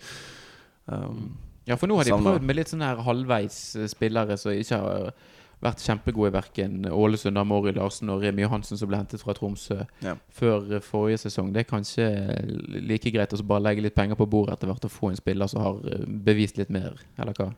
Um, 0.90 1.30
Ja, 1.68 1.76
for 1.78 1.90
nå 1.90 1.98
har 2.00 2.08
de 2.08 2.16
prøvd 2.16 2.46
med 2.46 2.56
litt 2.58 2.70
sånn 2.72 2.82
her 2.82 3.02
halvveis 3.04 3.58
eh, 3.78 3.86
spillere 3.90 4.34
som 4.40 4.56
ikke 4.56 4.78
har 4.80 5.10
vært 5.60 5.82
kjempegode 5.84 6.30
i 6.30 6.34
verken 6.34 6.86
Ålesund, 6.88 7.38
Amori 7.40 7.74
Larsen 7.76 8.10
og 8.12 8.22
Remi 8.24 8.44
Johansen, 8.46 8.78
som 8.80 8.88
ble 8.88 9.00
hentet 9.00 9.20
fra 9.20 9.34
Tromsø 9.36 9.82
Ja. 10.02 10.16
før 10.32 10.76
eh, 10.76 10.84
forrige 10.84 11.22
sesong. 11.26 11.52
Det 11.52 11.64
er 11.64 11.70
kanskje 11.70 12.06
like 12.80 13.12
greit 13.12 13.34
å 13.36 13.42
bare 13.44 13.68
legge 13.68 13.84
litt 13.84 13.94
penger 13.94 14.16
på 14.16 14.28
bordet 14.30 14.56
etter 14.56 14.70
hvert 14.70 14.86
og 14.88 14.94
få 14.94 15.10
en 15.10 15.20
spiller 15.20 15.50
som 15.50 15.64
har 15.64 15.82
eh, 15.90 16.06
bevist 16.06 16.56
litt 16.60 16.70
mer, 16.72 16.96
eller 17.18 17.36
hva? 17.36 17.52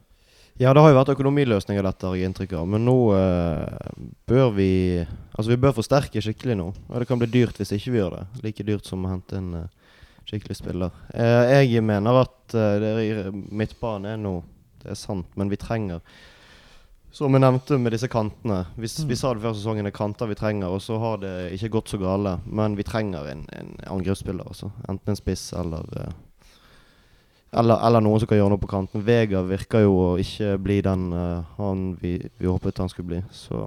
Ja, 0.60 0.74
det 0.74 0.82
har 0.84 0.90
jo 0.92 0.96
vært 0.98 1.12
økonomiløsninger 1.14 1.84
dette, 1.86 2.06
har 2.06 2.16
jeg 2.18 2.28
inntrykk 2.28 2.52
av. 2.60 2.66
Men 2.68 2.84
nå 2.84 2.96
eh, 3.16 3.92
bør 4.28 4.50
vi 4.56 4.72
Altså, 5.32 5.48
vi 5.48 5.62
bør 5.62 5.72
forsterke 5.72 6.20
skikkelig 6.20 6.58
nå. 6.58 6.66
Og 6.90 6.98
det 7.00 7.06
kan 7.08 7.16
bli 7.18 7.30
dyrt 7.32 7.56
hvis 7.56 7.72
ikke 7.72 7.94
vi 7.94 8.02
gjør 8.02 8.18
det. 8.18 8.24
Like 8.44 8.66
dyrt 8.68 8.84
som 8.84 9.06
å 9.06 9.14
hente 9.14 9.38
en 9.38 9.54
eh, 9.62 9.94
skikkelig 10.28 10.58
spiller. 10.58 10.92
Eh, 11.16 11.62
jeg 11.72 11.82
mener 11.82 12.20
at 12.20 12.54
uh, 12.54 12.74
det 12.82 12.90
er, 13.00 13.30
midtbanen 13.32 14.12
er 14.12 14.20
nå 14.20 14.34
Det 14.82 14.92
er 14.92 14.98
sant, 14.98 15.26
men 15.38 15.48
vi 15.50 15.56
trenger 15.56 16.02
Som 17.12 17.35
jeg 17.37 17.42
nevnte 17.44 17.77
med 17.77 17.92
disse 17.92 18.09
kantene. 18.09 18.62
Vi, 18.75 18.88
mm. 18.88 19.09
vi 19.11 19.16
sa 19.20 19.35
det 19.35 19.42
før 19.44 19.53
sesongen, 19.53 19.87
er 19.87 19.92
kanter 19.92 20.31
vi 20.31 20.37
trenger, 20.38 20.72
og 20.72 20.81
så 20.81 20.96
har 21.03 21.18
det 21.20 21.33
ikke 21.59 21.75
gått 21.75 21.92
så 21.92 22.01
gale. 22.01 22.38
Men 22.48 22.77
vi 22.79 22.87
trenger 22.88 23.29
en, 23.29 23.42
en 23.53 23.75
angrepsspiller, 23.98 24.48
altså. 24.48 24.70
Enten 24.88 25.12
en 25.12 25.20
spiss 25.20 25.51
eller 25.61 25.88
eh, 26.01 26.14
eller, 27.53 27.77
eller 27.85 28.01
noen 28.01 28.22
som 28.22 28.31
kan 28.31 28.38
gjøre 28.40 28.55
noe 28.55 28.62
på 28.62 28.70
kanten. 28.70 29.05
Vega 29.05 29.42
virker 29.44 29.85
jo 29.85 29.92
å 29.92 30.11
ikke 30.20 30.55
bli 30.64 30.79
den 30.85 31.11
uh, 31.12 31.44
han 31.59 31.90
vi, 32.01 32.14
vi 32.40 32.48
håpet 32.48 32.81
han 32.81 32.88
skulle 32.88 33.11
bli. 33.11 33.20
Så 33.37 33.66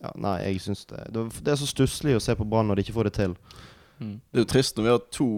ja, 0.00 0.12
Nei, 0.20 0.38
jeg 0.46 0.62
syns 0.64 0.86
det 0.88 1.02
Det 1.12 1.26
det 1.44 1.52
er 1.52 1.60
så 1.60 1.68
stusslig 1.68 2.16
å 2.16 2.22
se 2.24 2.32
på 2.36 2.46
Brann 2.48 2.68
når 2.68 2.80
de 2.80 2.86
ikke 2.86 2.96
får 2.96 3.10
det 3.10 3.16
til. 3.20 3.36
Mm. 4.00 4.16
det 4.32 4.40
er 4.40 4.42
jo 4.42 4.50
trist 4.50 4.76
når 4.76 4.84
vi 4.84 4.90
har 4.90 5.02
to 5.14 5.28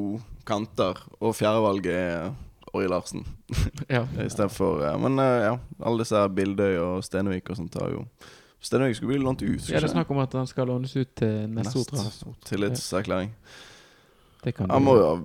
kanter, 0.48 1.00
og 1.18 1.34
fjerdevalget 1.36 1.92
er 1.92 2.30
Orri 2.76 2.88
Larsen 2.92 3.24
Ja. 3.96 4.04
istedenfor 4.24 4.82
uh, 4.84 4.96
Men 5.02 5.18
eh, 5.22 5.44
ja, 5.48 5.54
alle 5.82 6.04
disse 6.04 6.16
her 6.18 6.32
Bildøy 6.32 6.76
og 6.82 7.04
Stenevik 7.06 7.50
og 7.52 7.58
sånt 7.60 7.78
har 7.80 7.92
jo 7.94 8.04
Stenevik 8.66 8.96
skulle 8.98 9.14
bli 9.14 9.22
lånt 9.22 9.42
ut. 9.44 9.68
Ja, 9.68 9.78
det 9.78 9.90
er 9.90 9.92
snakk 9.92 10.10
om 10.10 10.18
at 10.22 10.32
han 10.34 10.46
skal 10.48 10.66
lånes 10.66 10.94
ut 10.96 11.10
til 11.20 11.44
Nessotra. 11.52 12.02
Tillitserklæring. 12.48 13.34
Det 14.42 14.54
kan 14.56 14.70
Han 14.72 14.82
må 14.82 14.96
jo 14.96 15.04
ha 15.10 15.16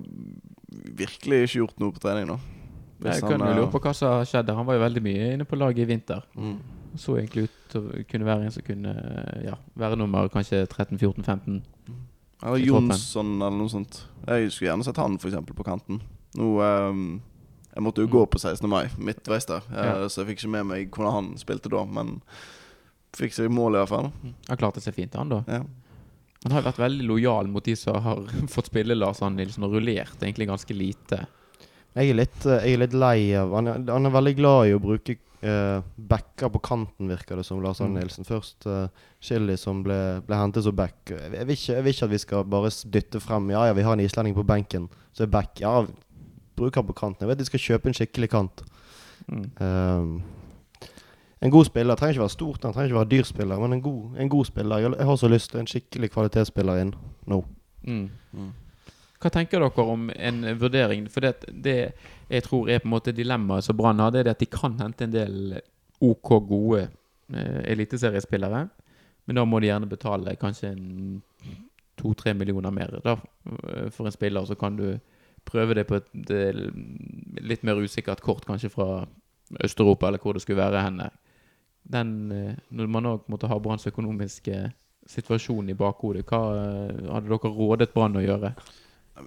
virkelig 1.00 1.40
ikke 1.46 1.58
gjort 1.62 1.80
noe 1.82 1.94
på 1.96 2.02
trening 2.04 2.28
nå. 2.28 2.36
Jeg 3.02 3.08
Hvis 3.08 3.24
kan 3.24 3.40
jo 3.40 3.48
eh, 3.48 3.56
lure 3.56 3.70
på 3.72 3.80
hva 3.82 3.94
som 3.96 4.22
skjedde. 4.28 4.54
Han 4.54 4.68
var 4.68 4.78
jo 4.78 4.84
veldig 4.84 5.02
mye 5.02 5.32
inne 5.34 5.46
på 5.48 5.58
laget 5.58 5.82
i 5.84 5.90
vinter. 5.90 6.22
mm. 6.36 6.54
Så 6.92 7.16
egentlig 7.16 7.46
ut 7.48 7.58
til 7.72 7.86
å 7.88 8.02
kunne 8.04 8.26
være 8.28 8.44
en 8.44 8.52
som 8.52 8.64
kunne 8.66 8.90
ja, 9.46 9.54
være 9.80 9.96
nummer 9.96 10.28
kanskje 10.28 10.66
13-14-15. 10.66 11.62
Eller. 12.42 12.58
Jonsson 12.66 13.30
eller 13.38 13.56
noe 13.56 13.72
sånt. 13.72 14.02
Jeg 14.26 14.50
skulle 14.52 14.68
gjerne 14.68 14.84
sett 14.84 15.00
han 15.00 15.16
for 15.22 15.30
eksempel 15.30 15.56
på 15.56 15.64
kanten. 15.64 16.02
Nå 16.36 16.50
ehm, 16.66 17.06
Jeg 17.74 17.82
måtte 17.84 18.02
jo 18.02 18.06
Mm. 18.06 18.12
gå 18.12 18.26
på 18.30 18.38
16. 18.38 18.68
mai, 18.68 18.88
midtveis 18.98 19.46
der, 19.46 19.62
eh, 19.72 19.84
Ja. 19.84 20.08
så 20.08 20.24
jeg 20.26 20.26
fikk 20.36 20.42
ikke 20.44 20.50
med 20.50 20.66
meg 20.66 20.90
hvordan 20.90 21.12
han 21.12 21.34
spilte 21.38 21.70
da. 21.70 21.84
Men 21.84 22.20
fikk 23.16 23.32
seg 23.32 23.50
mål, 23.50 23.74
i 23.76 23.78
hvert 23.84 23.88
fall. 23.88 24.12
Han 24.48 24.56
klarte 24.60 24.80
seg 24.80 24.94
fint, 24.94 25.14
han 25.14 25.28
da. 25.28 25.44
Ja. 25.48 25.62
Han 26.44 26.52
har 26.52 26.62
jo 26.62 26.70
vært 26.72 26.82
veldig 26.90 27.06
lojal 27.06 27.46
mot 27.48 27.62
de 27.64 27.74
som 27.76 28.00
har 28.02 28.16
fått 28.48 28.66
spille 28.72 28.96
Lars 28.98 29.22
Arne 29.22 29.36
Nilsen, 29.36 29.64
og 29.64 29.72
rullert 29.72 30.18
egentlig 30.20 30.48
ganske 30.48 30.74
lite. 30.76 31.26
Jeg 31.94 32.08
er 32.10 32.14
litt, 32.14 32.46
eh, 32.46 32.60
jeg 32.64 32.74
er 32.74 32.78
litt 32.86 32.94
lei 32.94 33.34
av 33.36 33.50
Han 33.52 33.68
er, 33.68 33.92
han 33.92 34.06
er 34.06 34.10
veldig 34.10 34.36
glad 34.36 34.66
i 34.66 34.72
å 34.72 34.80
bruke 34.80 35.18
uh, 35.44 35.82
backer 35.98 36.48
på 36.54 36.60
kanten, 36.62 37.08
virker 37.10 37.36
det 37.36 37.44
som, 37.44 37.60
Lars 37.60 37.80
Arne 37.80 37.96
Mm. 37.98 38.02
Nilsen. 38.04 38.24
Først 38.24 38.64
uh, 38.66 38.88
Chili, 39.20 39.56
som 39.58 39.82
ble, 39.82 40.22
ble 40.24 40.36
hentet 40.36 40.62
som 40.62 40.74
back. 40.74 40.94
Jeg, 41.10 41.32
vil 41.46 41.56
ikke, 41.56 41.74
jeg 41.74 41.82
vil 41.84 41.92
ikke 41.92 42.04
at 42.04 42.10
vi 42.10 42.18
skal 42.18 42.44
bare 42.44 42.70
dytte 42.70 43.20
frem 43.20 43.50
Ja, 43.50 43.64
ja, 43.66 43.72
vi 43.74 43.82
har 43.82 43.92
en 43.92 44.00
islending 44.00 44.34
på 44.36 44.46
benken, 44.46 44.88
så 45.12 45.22
er 45.24 45.26
back 45.34 45.60
Ja, 45.60 45.84
bruk 46.62 46.78
han 46.78 46.86
på 46.88 46.96
kanten. 46.96 47.24
Jeg 47.24 47.32
vet 47.32 47.42
de 47.42 47.48
skal 47.50 47.66
kjøpe 47.66 47.90
en 47.90 47.98
skikkelig 47.98 48.30
kant. 48.32 48.64
Mm. 49.28 49.44
Um, 49.58 50.14
en 51.42 51.50
god 51.50 51.66
spiller 51.66 51.98
trenger 51.98 52.16
ikke 52.16 52.22
være 52.22 52.36
stort, 52.36 52.62
han 52.62 52.74
trenger 52.74 52.92
ikke 52.92 53.00
være 53.00 53.10
dyr 53.10 53.26
spiller, 53.26 53.60
men 53.60 53.72
en 53.76 53.82
god, 53.82 54.18
en 54.18 54.28
god 54.30 54.44
spiller. 54.46 54.78
Jeg, 54.78 54.92
jeg 54.98 55.06
har 55.06 55.16
så 55.16 55.30
lyst 55.30 55.50
til 55.50 55.60
en 55.60 55.70
skikkelig 55.70 56.10
kvalitetsspiller 56.14 56.82
inn 56.84 56.92
nå. 57.30 57.40
Mm. 57.82 58.04
Mm. 58.32 58.52
Hva 59.22 59.30
tenker 59.30 59.62
dere 59.62 59.86
om 59.86 60.08
en 60.14 60.44
vurdering? 60.58 61.08
For 61.10 61.22
det, 61.22 61.50
det 61.64 61.76
jeg 62.30 62.46
tror 62.46 62.70
er 62.70 62.82
på 62.82 62.88
en 62.88 62.94
måte 62.94 63.14
dilemmaet 63.14 63.66
som 63.66 63.76
Brann 63.78 64.02
har, 64.02 64.14
det 64.14 64.22
er 64.22 64.32
at 64.32 64.42
de 64.42 64.50
kan 64.50 64.78
hente 64.80 65.06
en 65.06 65.14
del 65.14 65.58
OK 66.02 66.30
gode 66.48 66.86
eh, 67.34 67.60
eliteseriespillere. 67.74 68.64
Men 69.26 69.38
da 69.38 69.44
må 69.46 69.60
de 69.62 69.70
gjerne 69.70 69.90
betale 69.90 70.34
kanskje 70.38 70.72
en 70.72 71.22
to-tre 71.98 72.34
millioner 72.34 72.74
mer 72.74 72.96
da, 73.04 73.16
eh, 73.46 73.90
for 73.94 74.06
en 74.06 74.14
spiller. 74.14 74.46
Så 74.46 74.58
kan 74.58 74.78
du 74.78 74.88
prøve 75.48 75.76
det 75.78 75.86
på 75.88 75.98
et 75.98 76.08
det 76.12 76.42
litt 77.42 77.64
mer 77.66 77.80
usikkert 77.82 78.22
kort, 78.24 78.46
kanskje 78.48 78.70
fra 78.72 79.04
Øst-Europa, 79.62 80.08
eller 80.08 80.22
hvor 80.22 80.36
det 80.36 80.42
skulle 80.44 80.62
være 80.62 80.84
henne. 80.84 81.10
Eh, 81.92 82.54
når 82.70 82.86
man 82.88 83.10
òg 83.10 83.26
måtte 83.32 83.50
ha 83.50 83.58
Branns 83.58 83.86
økonomiske 83.86 84.70
situasjon 85.10 85.68
i 85.68 85.76
bakhodet, 85.76 86.24
hva 86.30 86.40
eh, 86.56 87.02
hadde 87.10 87.28
dere 87.28 87.52
rådet 87.52 87.92
Brann 87.94 88.16
å 88.16 88.24
gjøre? 88.24 88.54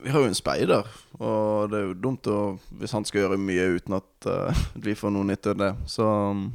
Vi 0.02 0.10
har 0.10 0.24
jo 0.24 0.30
en 0.32 0.38
speider, 0.38 0.88
og 1.20 1.70
det 1.70 1.78
er 1.78 1.90
jo 1.92 1.98
dumt 2.08 2.28
å, 2.32 2.38
hvis 2.80 2.96
han 2.96 3.06
skal 3.06 3.26
gjøre 3.26 3.38
mye 3.38 3.68
uten 3.76 4.00
at 4.00 4.30
uh, 4.32 4.64
vi 4.82 4.96
får 4.98 5.14
noe 5.14 5.28
nytte 5.30 5.54
av 5.54 5.60
det. 5.62 5.74
Så 5.92 6.08
um, 6.08 6.48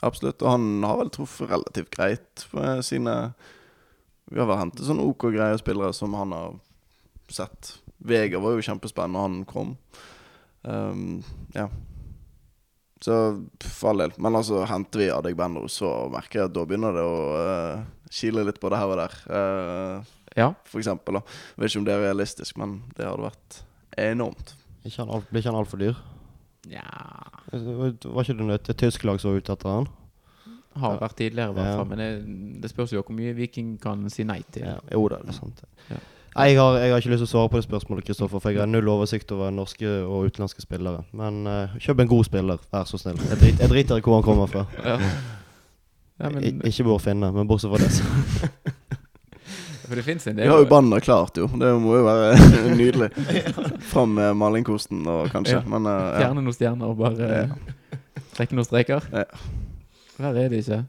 Absolutt. 0.00 0.42
Og 0.42 0.52
han 0.52 0.84
har 0.86 0.98
vel 1.00 1.10
truffet 1.10 1.50
relativt 1.50 1.90
greit 1.90 2.44
med 2.54 2.84
sine 2.86 3.14
Vi 4.30 4.38
har 4.38 4.46
vel 4.46 4.60
hentet 4.60 4.86
sånne 4.86 5.06
OK 5.08 5.30
greie 5.34 5.58
spillere 5.58 5.94
som 5.96 6.14
han 6.14 6.34
har 6.36 6.58
sett. 7.32 7.72
Vega 7.98 8.38
var 8.38 8.54
jo 8.56 8.62
kjempespennende, 8.62 9.18
han 9.24 9.44
kom. 9.48 9.76
Um, 10.62 11.22
ja. 11.54 11.68
Så 13.00 13.14
for 13.62 13.90
all 13.92 13.98
del. 14.04 14.12
Men 14.18 14.34
altså, 14.38 14.64
henter 14.66 14.98
vi 15.04 15.08
Adegbenro, 15.14 15.68
så 15.70 15.90
merker 16.12 16.40
jeg 16.40 16.50
at 16.50 16.54
da 16.56 16.64
begynner 16.66 16.94
det 16.96 17.04
å 17.06 17.18
uh, 17.38 17.82
kile 18.10 18.42
litt 18.48 18.58
på 18.62 18.70
det 18.72 18.78
her 18.80 18.92
og 18.94 19.00
der. 19.02 19.18
Uh, 19.30 20.14
Ja. 20.38 20.52
for 20.70 20.78
eksempel. 20.78 21.18
Da. 21.18 21.22
Vet 21.58 21.70
ikke 21.72 21.80
om 21.80 21.86
det 21.88 21.94
er 21.96 22.04
realistisk, 22.06 22.58
men 22.60 22.76
det 22.96 23.06
hadde 23.08 23.24
vært 23.26 23.60
enormt. 23.98 24.52
Ikke 24.86 25.02
han 25.06 25.24
blir 25.30 25.40
ikke 25.42 25.50
han 25.50 25.58
altfor 25.58 25.80
dyr? 25.82 25.96
Nja 26.68 26.84
Var 27.50 28.22
ikke 28.22 28.36
det 28.38 28.54
et, 28.58 28.68
et 28.74 28.78
tysk 28.82 29.06
lag 29.08 29.18
som 29.22 29.32
var 29.32 29.40
ute 29.40 29.54
etter 29.56 29.72
han? 29.72 29.88
Har 30.78 30.98
vært 31.00 31.16
tidligere, 31.18 31.50
i 31.50 31.56
hvert 31.56 31.70
Ja. 31.72 31.76
fall. 31.80 31.88
Men 31.90 31.98
det, 31.98 32.60
det 32.62 32.70
spørs 32.70 32.92
jo 32.94 33.02
hvor 33.02 33.16
mye 33.16 33.32
Viking 33.34 33.78
kan 33.82 34.04
si 34.12 34.22
nei 34.28 34.42
til. 34.54 34.66
Ja, 34.68 34.76
jo 34.94 35.08
da, 35.10 35.18
det 35.24 35.32
er 35.34 35.38
sant. 35.40 35.62
Ja. 35.90 35.98
Nei, 36.36 36.50
Jeg 36.50 36.58
har, 36.60 36.76
jeg 36.78 36.92
har 36.92 37.02
ikke 37.02 37.10
lyst 37.10 37.22
til 37.24 37.28
å 37.28 37.32
svare 37.32 37.50
på 37.50 37.58
det 37.58 37.64
spørsmålet, 37.66 38.06
Kristoffer, 38.06 38.42
for 38.42 38.52
jeg 38.52 38.60
har 38.60 38.68
null 38.70 38.88
oversikt 38.92 39.32
over 39.34 39.50
norske 39.54 39.88
og 39.88 40.28
utenlandske 40.28 40.62
spillere. 40.62 41.02
Men 41.16 41.40
uh, 41.48 41.74
kjøp 41.82 42.04
en 42.04 42.10
god 42.10 42.28
spiller, 42.28 42.62
vær 42.74 42.86
så 42.88 43.00
snill. 43.00 43.18
Jeg, 43.30 43.40
drit, 43.40 43.62
jeg 43.64 43.72
driter 43.72 43.98
i 44.00 44.04
hvor 44.04 44.20
han 44.20 44.26
kommer 44.26 44.50
fra. 44.50 44.64
Ja. 44.84 44.98
Ja, 46.18 46.30
men, 46.34 46.42
I, 46.42 46.52
ikke 46.66 46.86
bor 46.88 46.98
finne, 47.02 47.30
men 47.34 47.46
bortsett 47.50 47.70
fra 47.70 47.78
det. 47.78 47.90
Så. 47.94 48.02
for 49.88 49.96
det 49.96 50.04
fins 50.04 50.26
en 50.28 50.40
Vi 50.42 50.48
har 50.50 50.62
jo 50.62 50.68
bandet 50.70 51.06
klart, 51.06 51.38
jo. 51.38 51.46
Det 51.48 51.72
må 51.80 51.96
jo 52.00 52.06
være 52.06 52.32
nydelig. 52.80 53.10
Fram 53.90 54.16
med 54.18 54.34
malingkosten 54.38 55.06
og 55.06 55.30
kanskje. 55.34 55.60
Ja. 55.60 55.64
Men 55.70 55.86
uh, 55.86 55.94
ja. 55.94 56.26
Fjerne 56.26 56.42
noen 56.42 56.58
stjerner 56.58 56.92
og 56.92 56.98
bare 57.00 57.46
trekke 58.36 58.58
noen 58.58 58.68
streker. 58.68 59.10
Ja. 59.14 59.26
Verre 60.18 60.48
er 60.48 60.54
det 60.54 60.64
ikke. 60.64 60.82